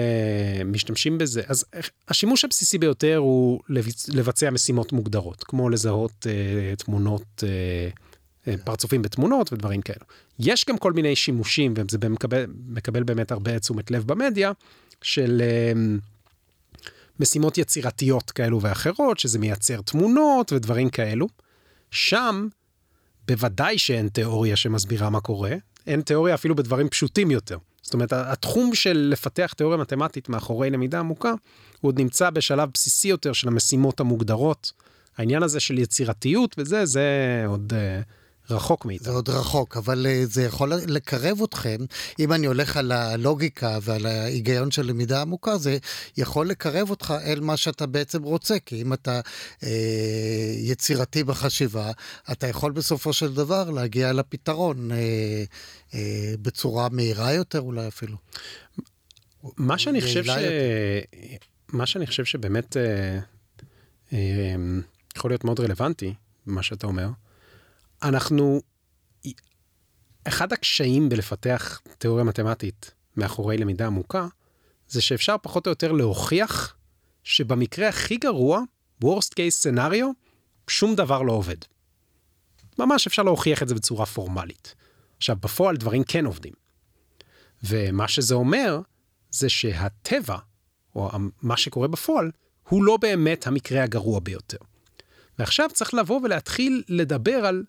משתמשים 0.64 1.18
בזה, 1.18 1.42
אז 1.46 1.64
השימוש 2.08 2.44
הבסיסי 2.44 2.78
ביותר 2.78 3.16
הוא 3.16 3.60
לבצע 4.08 4.50
משימות 4.50 4.92
מוגדרות, 4.92 5.44
כמו 5.44 5.70
לזהות 5.70 6.26
uh, 6.26 6.84
תמונות 6.84 7.22
uh, 7.40 8.48
אה, 8.48 8.54
פרצופים 8.64 9.02
בתמונות 9.02 9.52
ודברים 9.52 9.82
כאלו. 9.82 10.06
יש 10.38 10.64
גם 10.68 10.78
כל 10.78 10.92
מיני 10.92 11.16
שימושים, 11.16 11.74
וזה 11.76 12.08
מקבל, 12.08 12.46
מקבל 12.68 13.02
באמת 13.02 13.32
הרבה 13.32 13.58
תשומת 13.58 13.90
לב 13.90 14.06
במדיה, 14.06 14.52
של 15.02 15.42
אה, 15.44 15.72
משימות 17.20 17.58
יצירתיות 17.58 18.30
כאלו 18.30 18.62
ואחרות, 18.62 19.18
שזה 19.18 19.38
מייצר 19.38 19.80
תמונות 19.80 20.52
ודברים 20.52 20.90
כאלו. 20.90 21.28
שם, 21.90 22.48
בוודאי 23.28 23.78
שאין 23.78 24.08
תיאוריה 24.08 24.56
שמסבירה 24.56 25.10
מה 25.10 25.20
קורה, 25.20 25.54
אין 25.86 26.00
תיאוריה 26.00 26.34
אפילו 26.34 26.56
בדברים 26.56 26.88
פשוטים 26.88 27.30
יותר. 27.30 27.58
זאת 27.82 27.94
אומרת, 27.94 28.12
התחום 28.12 28.74
של 28.74 29.08
לפתח 29.12 29.52
תיאוריה 29.56 29.78
מתמטית 29.78 30.28
מאחורי 30.28 30.70
למידה 30.70 30.98
עמוקה, 30.98 31.34
הוא 31.80 31.88
עוד 31.88 32.00
נמצא 32.00 32.30
בשלב 32.30 32.68
בסיסי 32.74 33.08
יותר 33.08 33.32
של 33.32 33.48
המשימות 33.48 34.00
המוגדרות. 34.00 34.72
העניין 35.16 35.42
הזה 35.42 35.60
של 35.60 35.78
יצירתיות 35.78 36.54
וזה, 36.58 36.86
זה 36.86 37.04
עוד... 37.46 37.72
Uh, 37.72 38.04
רחוק 38.52 38.84
מאיתנו. 38.84 39.04
זה 39.04 39.10
עוד 39.10 39.28
רחוק, 39.28 39.76
אבל 39.76 40.06
uh, 40.06 40.26
זה 40.30 40.42
יכול 40.42 40.72
לקרב 40.74 41.42
אתכם. 41.42 41.76
אם 42.18 42.32
אני 42.32 42.46
הולך 42.46 42.76
על 42.76 42.92
הלוגיקה 42.92 43.78
ועל 43.82 44.06
ההיגיון 44.06 44.70
של 44.70 44.86
למידה 44.86 45.20
עמוקה, 45.20 45.58
זה 45.58 45.78
יכול 46.16 46.48
לקרב 46.48 46.90
אותך 46.90 47.14
אל 47.24 47.40
מה 47.40 47.56
שאתה 47.56 47.86
בעצם 47.86 48.22
רוצה, 48.22 48.58
כי 48.66 48.82
אם 48.82 48.92
אתה 48.92 49.20
uh, 49.60 49.66
יצירתי 50.58 51.24
בחשיבה, 51.24 51.90
אתה 52.32 52.46
יכול 52.46 52.72
בסופו 52.72 53.12
של 53.12 53.34
דבר 53.34 53.70
להגיע 53.70 54.12
לפתרון 54.12 54.90
uh, 54.90 54.94
uh, 55.90 55.94
בצורה 56.42 56.88
מהירה 56.88 57.32
יותר 57.32 57.60
אולי 57.60 57.88
אפילו. 57.88 58.16
מה 59.56 59.78
שאני 59.78 60.00
חושב 60.00 60.24
ש... 60.24 60.28
מה 61.72 61.86
שאני 61.86 62.06
חושב 62.06 62.24
שבאמת 62.24 62.76
uh, 62.76 64.10
uh, 64.10 64.14
יכול 65.16 65.30
להיות 65.30 65.44
מאוד 65.44 65.60
רלוונטי, 65.60 66.14
מה 66.46 66.62
שאתה 66.62 66.86
אומר, 66.86 67.08
אנחנו, 68.02 68.60
אחד 70.24 70.52
הקשיים 70.52 71.08
בלפתח 71.08 71.80
תיאוריה 71.98 72.24
מתמטית 72.24 72.94
מאחורי 73.16 73.56
למידה 73.56 73.86
עמוקה, 73.86 74.26
זה 74.88 75.02
שאפשר 75.02 75.36
פחות 75.42 75.66
או 75.66 75.70
יותר 75.70 75.92
להוכיח 75.92 76.76
שבמקרה 77.24 77.88
הכי 77.88 78.16
גרוע, 78.16 78.60
worst 79.04 79.30
case 79.30 79.66
scenario, 79.66 80.06
שום 80.68 80.94
דבר 80.94 81.22
לא 81.22 81.32
עובד. 81.32 81.56
ממש 82.78 83.06
אפשר 83.06 83.22
להוכיח 83.22 83.62
את 83.62 83.68
זה 83.68 83.74
בצורה 83.74 84.06
פורמלית. 84.06 84.74
עכשיו, 85.16 85.36
בפועל 85.40 85.76
דברים 85.76 86.04
כן 86.04 86.26
עובדים. 86.26 86.52
ומה 87.64 88.08
שזה 88.08 88.34
אומר, 88.34 88.80
זה 89.30 89.48
שהטבע, 89.48 90.36
או 90.94 91.10
מה 91.42 91.56
שקורה 91.56 91.88
בפועל, 91.88 92.30
הוא 92.68 92.84
לא 92.84 92.96
באמת 92.96 93.46
המקרה 93.46 93.82
הגרוע 93.82 94.20
ביותר. 94.20 94.56
ועכשיו 95.38 95.70
צריך 95.74 95.94
לבוא 95.94 96.20
ולהתחיל 96.24 96.82
לדבר 96.88 97.46
על 97.46 97.64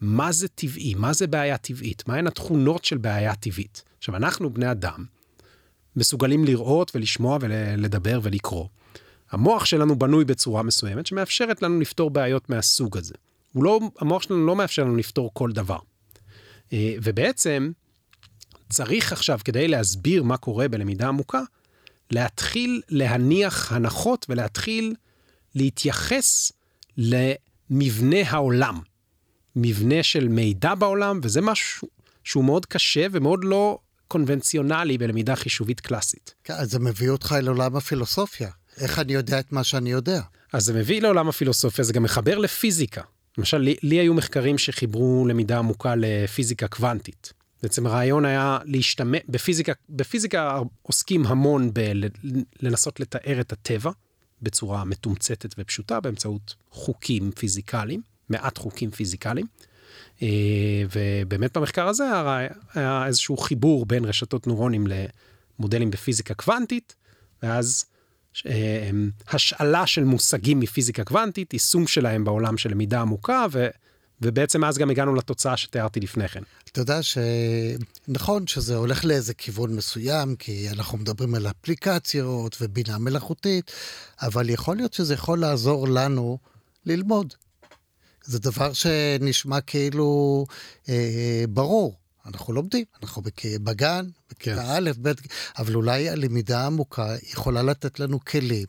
מה 0.00 0.32
זה 0.32 0.48
טבעי, 0.48 0.94
מה 0.94 1.12
זה 1.12 1.26
בעיה 1.26 1.58
טבעית, 1.58 2.08
מהן 2.08 2.26
התכונות 2.26 2.84
של 2.84 2.98
בעיה 2.98 3.34
טבעית. 3.34 3.82
עכשיו, 3.98 4.16
אנחנו 4.16 4.50
בני 4.50 4.70
אדם, 4.70 5.04
מסוגלים 5.96 6.44
לראות 6.44 6.92
ולשמוע 6.94 7.38
ולדבר 7.40 8.20
ולקרוא. 8.22 8.66
המוח 9.30 9.64
שלנו 9.64 9.98
בנוי 9.98 10.24
בצורה 10.24 10.62
מסוימת 10.62 11.06
שמאפשרת 11.06 11.62
לנו 11.62 11.80
לפתור 11.80 12.10
בעיות 12.10 12.50
מהסוג 12.50 12.96
הזה. 12.96 13.14
לא, 13.54 13.80
המוח 13.98 14.22
שלנו 14.22 14.46
לא 14.46 14.56
מאפשר 14.56 14.84
לנו 14.84 14.96
לפתור 14.96 15.30
כל 15.32 15.52
דבר. 15.52 15.78
אה, 16.72 16.94
ובעצם, 17.02 17.72
צריך 18.68 19.12
עכשיו, 19.12 19.38
כדי 19.44 19.68
להסביר 19.68 20.22
מה 20.22 20.36
קורה 20.36 20.68
בלמידה 20.68 21.08
עמוקה, 21.08 21.42
להתחיל 22.10 22.82
להניח 22.88 23.72
הנחות 23.72 24.26
ולהתחיל 24.28 24.94
להתייחס 25.54 26.52
למבנה 26.96 28.18
העולם. 28.26 28.80
מבנה 29.56 30.02
של 30.02 30.28
מידע 30.28 30.74
בעולם, 30.74 31.20
וזה 31.22 31.40
משהו 31.40 31.88
שהוא 32.24 32.44
מאוד 32.44 32.66
קשה 32.66 33.06
ומאוד 33.12 33.44
לא 33.44 33.78
קונבנציונלי 34.08 34.98
בלמידה 34.98 35.36
חישובית 35.36 35.80
קלאסית. 35.80 36.34
כן, 36.44 36.54
אז 36.54 36.70
זה 36.70 36.78
מביא 36.78 37.10
אותך 37.10 37.34
אל 37.38 37.48
עולם 37.48 37.76
הפילוסופיה. 37.76 38.50
איך 38.80 38.98
אני 38.98 39.12
יודע 39.12 39.40
את 39.40 39.52
מה 39.52 39.64
שאני 39.64 39.90
יודע? 39.90 40.22
אז 40.52 40.64
זה 40.64 40.74
מביא 40.74 41.02
לעולם 41.02 41.28
הפילוסופיה, 41.28 41.84
זה 41.84 41.92
גם 41.92 42.02
מחבר 42.02 42.38
לפיזיקה. 42.38 43.02
למשל, 43.38 43.58
לי, 43.58 43.76
לי 43.82 43.96
היו 43.96 44.14
מחקרים 44.14 44.58
שחיברו 44.58 45.26
למידה 45.28 45.58
עמוקה 45.58 45.94
לפיזיקה 45.96 46.68
קוונטית. 46.68 47.32
בעצם 47.62 47.86
הרעיון 47.86 48.24
היה 48.24 48.58
להשתמש, 48.64 49.20
בפיזיקה, 49.28 49.72
בפיזיקה 49.90 50.60
עוסקים 50.82 51.26
המון 51.26 51.70
בלנסות 52.62 53.00
לתאר 53.00 53.40
את 53.40 53.52
הטבע 53.52 53.90
בצורה 54.42 54.84
מתומצתת 54.84 55.54
ופשוטה 55.58 56.00
באמצעות 56.00 56.54
חוקים 56.70 57.30
פיזיקליים. 57.30 58.09
מעט 58.30 58.58
חוקים 58.58 58.90
פיזיקליים. 58.90 59.46
אה, 60.22 60.28
ובאמת 60.94 61.56
במחקר 61.56 61.88
הזה 61.88 62.04
היה 62.74 63.06
איזשהו 63.06 63.36
חיבור 63.36 63.86
בין 63.86 64.04
רשתות 64.04 64.46
נוירונים 64.46 64.86
למודלים 65.58 65.90
בפיזיקה 65.90 66.34
קוונטית, 66.34 66.94
ואז 67.42 67.84
אה, 68.46 68.90
השאלה 69.28 69.86
של 69.86 70.04
מושגים 70.04 70.60
מפיזיקה 70.60 71.04
קוונטית, 71.04 71.52
יישום 71.52 71.86
שלהם 71.86 72.24
בעולם 72.24 72.58
של 72.58 72.70
למידה 72.70 73.00
עמוקה, 73.00 73.46
ו... 73.52 73.68
ובעצם 74.22 74.64
אז 74.64 74.78
גם 74.78 74.90
הגענו 74.90 75.14
לתוצאה 75.14 75.56
שתיארתי 75.56 76.00
לפני 76.00 76.28
כן. 76.28 76.42
אתה 76.72 76.80
יודע 76.80 77.00
שנכון 77.02 78.46
שזה 78.46 78.76
הולך 78.76 79.04
לאיזה 79.04 79.34
כיוון 79.34 79.76
מסוים, 79.76 80.36
כי 80.36 80.70
אנחנו 80.70 80.98
מדברים 80.98 81.34
על 81.34 81.46
אפליקציות 81.46 82.56
ובינה 82.60 82.98
מלאכותית, 82.98 83.72
אבל 84.22 84.50
יכול 84.50 84.76
להיות 84.76 84.92
שזה 84.92 85.14
יכול 85.14 85.38
לעזור 85.38 85.88
לנו 85.88 86.38
ללמוד. 86.86 87.34
זה 88.30 88.38
דבר 88.38 88.72
שנשמע 88.72 89.60
כאילו 89.60 90.46
אה, 90.88 91.44
ברור. 91.48 91.96
אנחנו 92.26 92.52
לומדים, 92.52 92.84
אנחנו 93.02 93.22
בגן, 93.62 94.06
בכיתה 94.30 94.56
כן. 94.56 94.66
א', 94.68 94.90
ב', 95.02 95.12
אבל 95.58 95.74
אולי 95.74 96.08
הלמידה 96.08 96.60
העמוקה 96.60 97.14
יכולה 97.32 97.62
לתת 97.62 98.00
לנו 98.00 98.24
כלים 98.24 98.66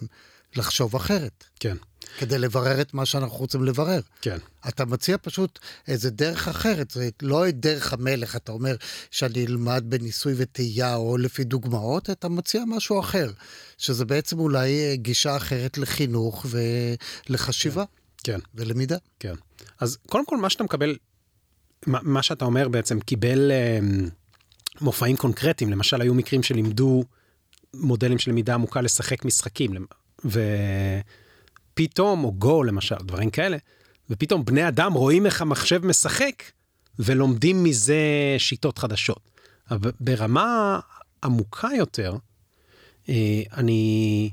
לחשוב 0.56 0.96
אחרת. 0.96 1.44
כן. 1.60 1.78
כדי 2.18 2.38
לברר 2.38 2.82
את 2.82 2.94
מה 2.94 3.06
שאנחנו 3.06 3.38
רוצים 3.38 3.64
לברר. 3.64 4.02
כן. 4.22 4.38
אתה 4.68 4.86
מציע 4.86 5.18
פשוט 5.22 5.60
איזה 5.88 6.10
דרך 6.10 6.48
אחרת, 6.48 6.92
זה 6.92 7.10
לא 7.22 7.50
את 7.50 7.60
דרך 7.60 7.94
המלך, 7.94 8.36
אתה 8.36 8.52
אומר 8.52 8.76
שאני 9.12 9.46
אלמד 9.46 9.84
בניסוי 9.88 10.34
וטעייה 10.38 10.96
או 10.96 11.18
לפי 11.18 11.44
דוגמאות, 11.44 12.10
אתה 12.10 12.30
מציע 12.30 12.64
משהו 12.68 13.00
אחר, 13.00 13.32
שזה 13.78 14.06
בעצם 14.06 14.40
אולי 14.40 14.98
גישה 14.98 15.38
אחרת 15.38 15.78
לחינוך 15.78 16.46
ולחשיבה. 17.30 17.84
כן. 17.84 18.02
כן. 18.24 18.40
ולמידה. 18.56 18.98
כן. 19.20 19.34
אז 19.80 19.98
קודם 20.10 20.26
כל, 20.26 20.38
מה 20.38 20.50
שאתה 20.50 20.64
מקבל, 20.64 20.98
מה, 21.86 22.00
מה 22.02 22.24
שאתה 22.24 22.46
אומר 22.46 22.68
בעצם, 22.68 23.00
קיבל 23.00 23.52
אה, 23.52 23.80
מופעים 24.82 25.18
קונקרטיים. 25.18 25.72
למשל, 25.72 26.02
היו 26.02 26.14
מקרים 26.14 26.44
שלימדו 26.44 27.04
מודלים 27.74 28.20
של 28.20 28.32
למידה 28.32 28.54
עמוקה 28.54 28.82
לשחק 28.82 29.26
משחקים, 29.26 29.86
ופתאום, 31.74 32.24
או 32.24 32.34
גו 32.34 32.64
למשל, 32.64 32.96
דברים 33.02 33.30
כאלה, 33.30 33.58
ופתאום 34.10 34.46
בני 34.46 34.68
אדם 34.68 34.94
רואים 34.94 35.26
איך 35.26 35.42
המחשב 35.42 35.86
משחק, 35.86 36.44
ולומדים 37.00 37.64
מזה 37.64 38.36
שיטות 38.38 38.78
חדשות. 38.78 39.30
אבל 39.72 39.92
ברמה 40.00 40.80
עמוקה 41.24 41.70
יותר, 41.78 42.16
אה, 43.10 43.42
אני 43.54 44.32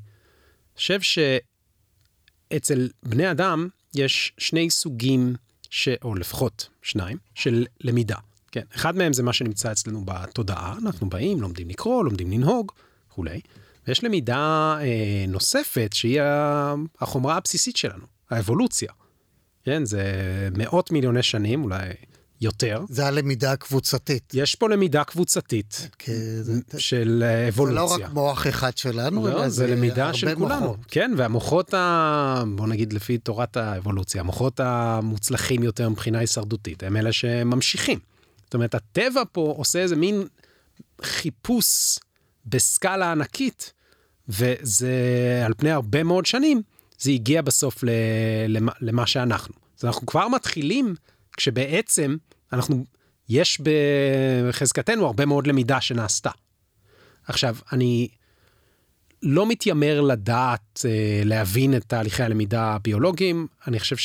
חושב 0.76 1.00
שאצל 1.00 2.88
בני 3.02 3.30
אדם 3.30 3.68
יש 3.98 4.32
שני 4.38 4.70
סוגים, 4.70 5.34
ש... 5.70 5.88
או 6.02 6.14
לפחות 6.14 6.68
שניים, 6.82 7.16
של 7.34 7.66
למידה. 7.80 8.16
כן, 8.52 8.64
אחד 8.74 8.96
מהם 8.96 9.12
זה 9.12 9.22
מה 9.22 9.32
שנמצא 9.32 9.72
אצלנו 9.72 10.04
בתודעה, 10.04 10.74
אנחנו 10.82 11.08
באים, 11.08 11.40
לומדים 11.40 11.68
לקרוא, 11.68 12.04
לומדים 12.04 12.32
לנהוג, 12.32 12.72
וכולי. 13.10 13.40
ויש 13.86 14.04
למידה 14.04 14.76
אה, 14.80 15.24
נוספת 15.28 15.90
שהיא 15.92 16.20
החומרה 17.00 17.36
הבסיסית 17.36 17.76
שלנו, 17.76 18.04
האבולוציה. 18.30 18.92
כן, 19.64 19.84
זה 19.84 20.02
מאות 20.56 20.90
מיליוני 20.90 21.22
שנים, 21.22 21.64
אולי 21.64 21.88
יותר. 22.40 22.84
זה 22.88 23.06
הלמידה 23.06 23.52
הקבוצתית. 23.52 24.32
יש 24.34 24.54
פה 24.54 24.68
למידה 24.68 25.04
קבוצתית 25.04 25.88
okay, 25.92 26.10
זה, 26.40 26.52
של 26.78 27.24
אבולוציה. 27.48 27.86
זה 27.86 28.02
לא 28.02 28.06
רק 28.06 28.12
מוח 28.12 28.46
אחד 28.46 28.78
שלנו, 28.78 29.26
לא, 29.26 29.32
אלא 29.32 29.48
זה, 29.48 29.48
זה 29.48 29.66
למידה 29.66 30.14
של 30.14 30.34
כולנו. 30.34 30.60
מוחות. 30.60 30.78
כן, 30.88 31.12
והמוחות, 31.16 31.74
ה... 31.74 32.42
בוא 32.56 32.66
נגיד 32.66 32.92
לפי 32.92 33.18
תורת 33.18 33.56
האבולוציה, 33.56 34.20
המוחות 34.20 34.60
המוצלחים 34.60 35.62
יותר 35.62 35.88
מבחינה 35.88 36.18
הישרדותית, 36.18 36.82
הם 36.82 36.96
אלה 36.96 37.12
שממשיכים. 37.12 37.98
זאת 38.44 38.54
אומרת, 38.54 38.74
הטבע 38.74 39.22
פה 39.32 39.54
עושה 39.56 39.78
איזה 39.78 39.96
מין 39.96 40.26
חיפוש 41.02 41.98
בסקאלה 42.46 43.12
ענקית, 43.12 43.72
וזה 44.28 44.92
על 45.44 45.54
פני 45.56 45.70
הרבה 45.70 46.02
מאוד 46.02 46.26
שנים, 46.26 46.62
זה 46.98 47.10
הגיע 47.10 47.42
בסוף 47.42 47.84
למה, 48.48 48.72
למה 48.80 49.06
שאנחנו. 49.06 49.54
אז 49.78 49.84
אנחנו 49.84 50.06
כבר 50.06 50.28
מתחילים 50.28 50.94
כשבעצם 51.38 52.16
אנחנו, 52.52 52.84
יש 53.28 53.60
בחזקתנו 54.48 55.06
הרבה 55.06 55.26
מאוד 55.26 55.46
למידה 55.46 55.80
שנעשתה. 55.80 56.30
עכשיו, 57.26 57.56
אני 57.72 58.08
לא 59.22 59.48
מתיימר 59.48 60.00
לדעת, 60.00 60.84
אה, 60.84 61.22
להבין 61.24 61.76
את 61.76 61.84
תהליכי 61.84 62.22
הלמידה 62.22 62.62
הביולוגיים, 62.62 63.46
אני 63.66 63.80
חושב 63.80 63.96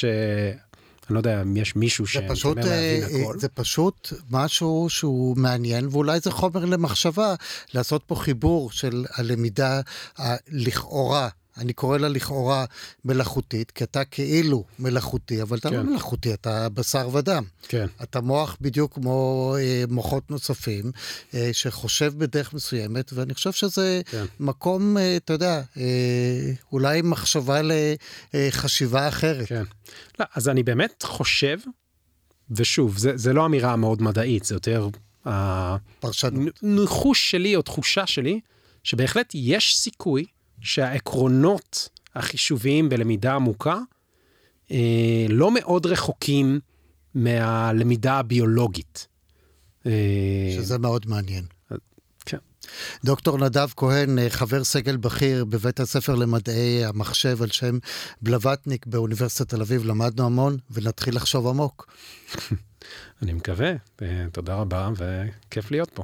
אני 1.08 1.14
לא 1.14 1.20
יודע 1.20 1.42
אם 1.42 1.58
יש 1.58 1.76
מישהו 1.76 2.06
זה 2.14 2.20
פשוט, 2.30 2.58
שמתיימר 2.58 2.76
להבין 2.76 3.04
אה, 3.04 3.22
הכל. 3.26 3.40
זה 3.40 3.50
פשוט 3.50 4.14
משהו 4.30 4.88
שהוא 4.90 5.38
מעניין, 5.38 5.88
ואולי 5.92 6.20
זה 6.20 6.32
חומר 6.32 6.66
למחשבה, 6.66 7.36
לעשות 7.74 8.04
פה 8.08 8.16
חיבור 8.16 8.72
של 8.72 9.06
הלמידה 9.14 9.82
הלכאורה. 10.18 11.30
אני 11.58 11.74
קורא 11.74 11.98
לה 11.98 12.08
לכאורה 12.08 12.66
מלאכותית, 13.06 13.72
כי 13.72 13.84
אתה 13.84 14.06
כאילו 14.06 14.64
מלאכותי, 14.80 15.42
אבל 15.42 15.58
אתה 15.58 15.70
לא 15.70 15.78
כן. 15.78 15.86
מלאכותי, 15.86 16.34
אתה 16.34 16.70
בשר 16.70 17.10
ודם. 17.14 17.44
כן. 17.68 17.88
אתה 18.04 18.22
מוח 18.22 18.58
בדיוק 18.62 18.94
כמו 18.94 19.56
אה, 19.60 19.84
מוחות 19.90 20.32
נוספים, 20.32 20.92
אה, 21.34 21.50
שחושב 21.54 22.14
בדרך 22.18 22.54
מסוימת, 22.54 23.14
ואני 23.14 23.34
חושב 23.34 23.52
שזה 23.52 24.02
כן. 24.06 24.26
מקום, 24.40 24.98
אה, 24.98 25.18
אתה 25.18 25.34
יודע, 25.34 25.62
אה, 25.78 26.52
אולי 26.72 27.02
מחשבה 27.02 27.62
לחשיבה 28.34 29.08
אחרת. 29.08 29.48
כן. 29.48 29.64
לא, 30.20 30.26
אז 30.36 30.50
אני 30.50 30.64
באמת 30.64 31.04
חושב, 31.04 31.58
ושוב, 32.52 32.98
זה, 32.98 33.18
זה 33.18 33.34
לא 33.34 33.46
אמירה 33.46 33.76
מאוד 33.76 34.02
מדעית, 34.02 34.44
זה 34.44 34.56
יותר 34.56 34.90
פרשנות. 36.00 36.60
הניחוש 36.64 37.32
שלי 37.32 37.56
או 37.56 37.62
תחושה 37.62 38.08
שלי, 38.08 38.40
שבהחלט 38.84 39.32
יש 39.34 39.78
סיכוי 39.78 40.26
שהעקרונות 40.64 41.90
החישוביים 42.16 42.90
בלמידה 42.90 43.36
עמוקה 43.36 43.78
אה, 44.72 45.26
לא 45.30 45.52
מאוד 45.52 45.86
רחוקים 45.86 46.60
מהלמידה 47.16 48.14
הביולוגית. 48.14 49.08
אה, 49.86 49.92
שזה 50.56 50.78
מאוד 50.78 51.06
מעניין. 51.10 51.44
כן. 52.26 52.38
דוקטור 53.04 53.38
נדב 53.38 53.68
כהן, 53.76 54.20
אה, 54.20 54.30
חבר 54.30 54.64
סגל 54.64 54.98
בכיר 54.98 55.46
בבית 55.46 55.80
הספר 55.80 56.16
למדעי 56.16 56.86
המחשב 56.86 57.42
על 57.42 57.50
שם 57.50 57.78
בלווטניק 58.22 58.86
באוניברסיטת 58.86 59.50
תל 59.50 59.62
אביב, 59.62 59.86
למדנו 59.86 60.26
המון, 60.26 60.58
ונתחיל 60.72 61.16
לחשוב 61.16 61.48
עמוק. 61.48 61.88
אני 63.22 63.34
מקווה, 63.34 63.72
אה, 64.02 64.26
תודה 64.32 64.56
רבה 64.56 64.90
וכיף 64.98 65.72
להיות 65.72 65.90
פה. 65.94 66.04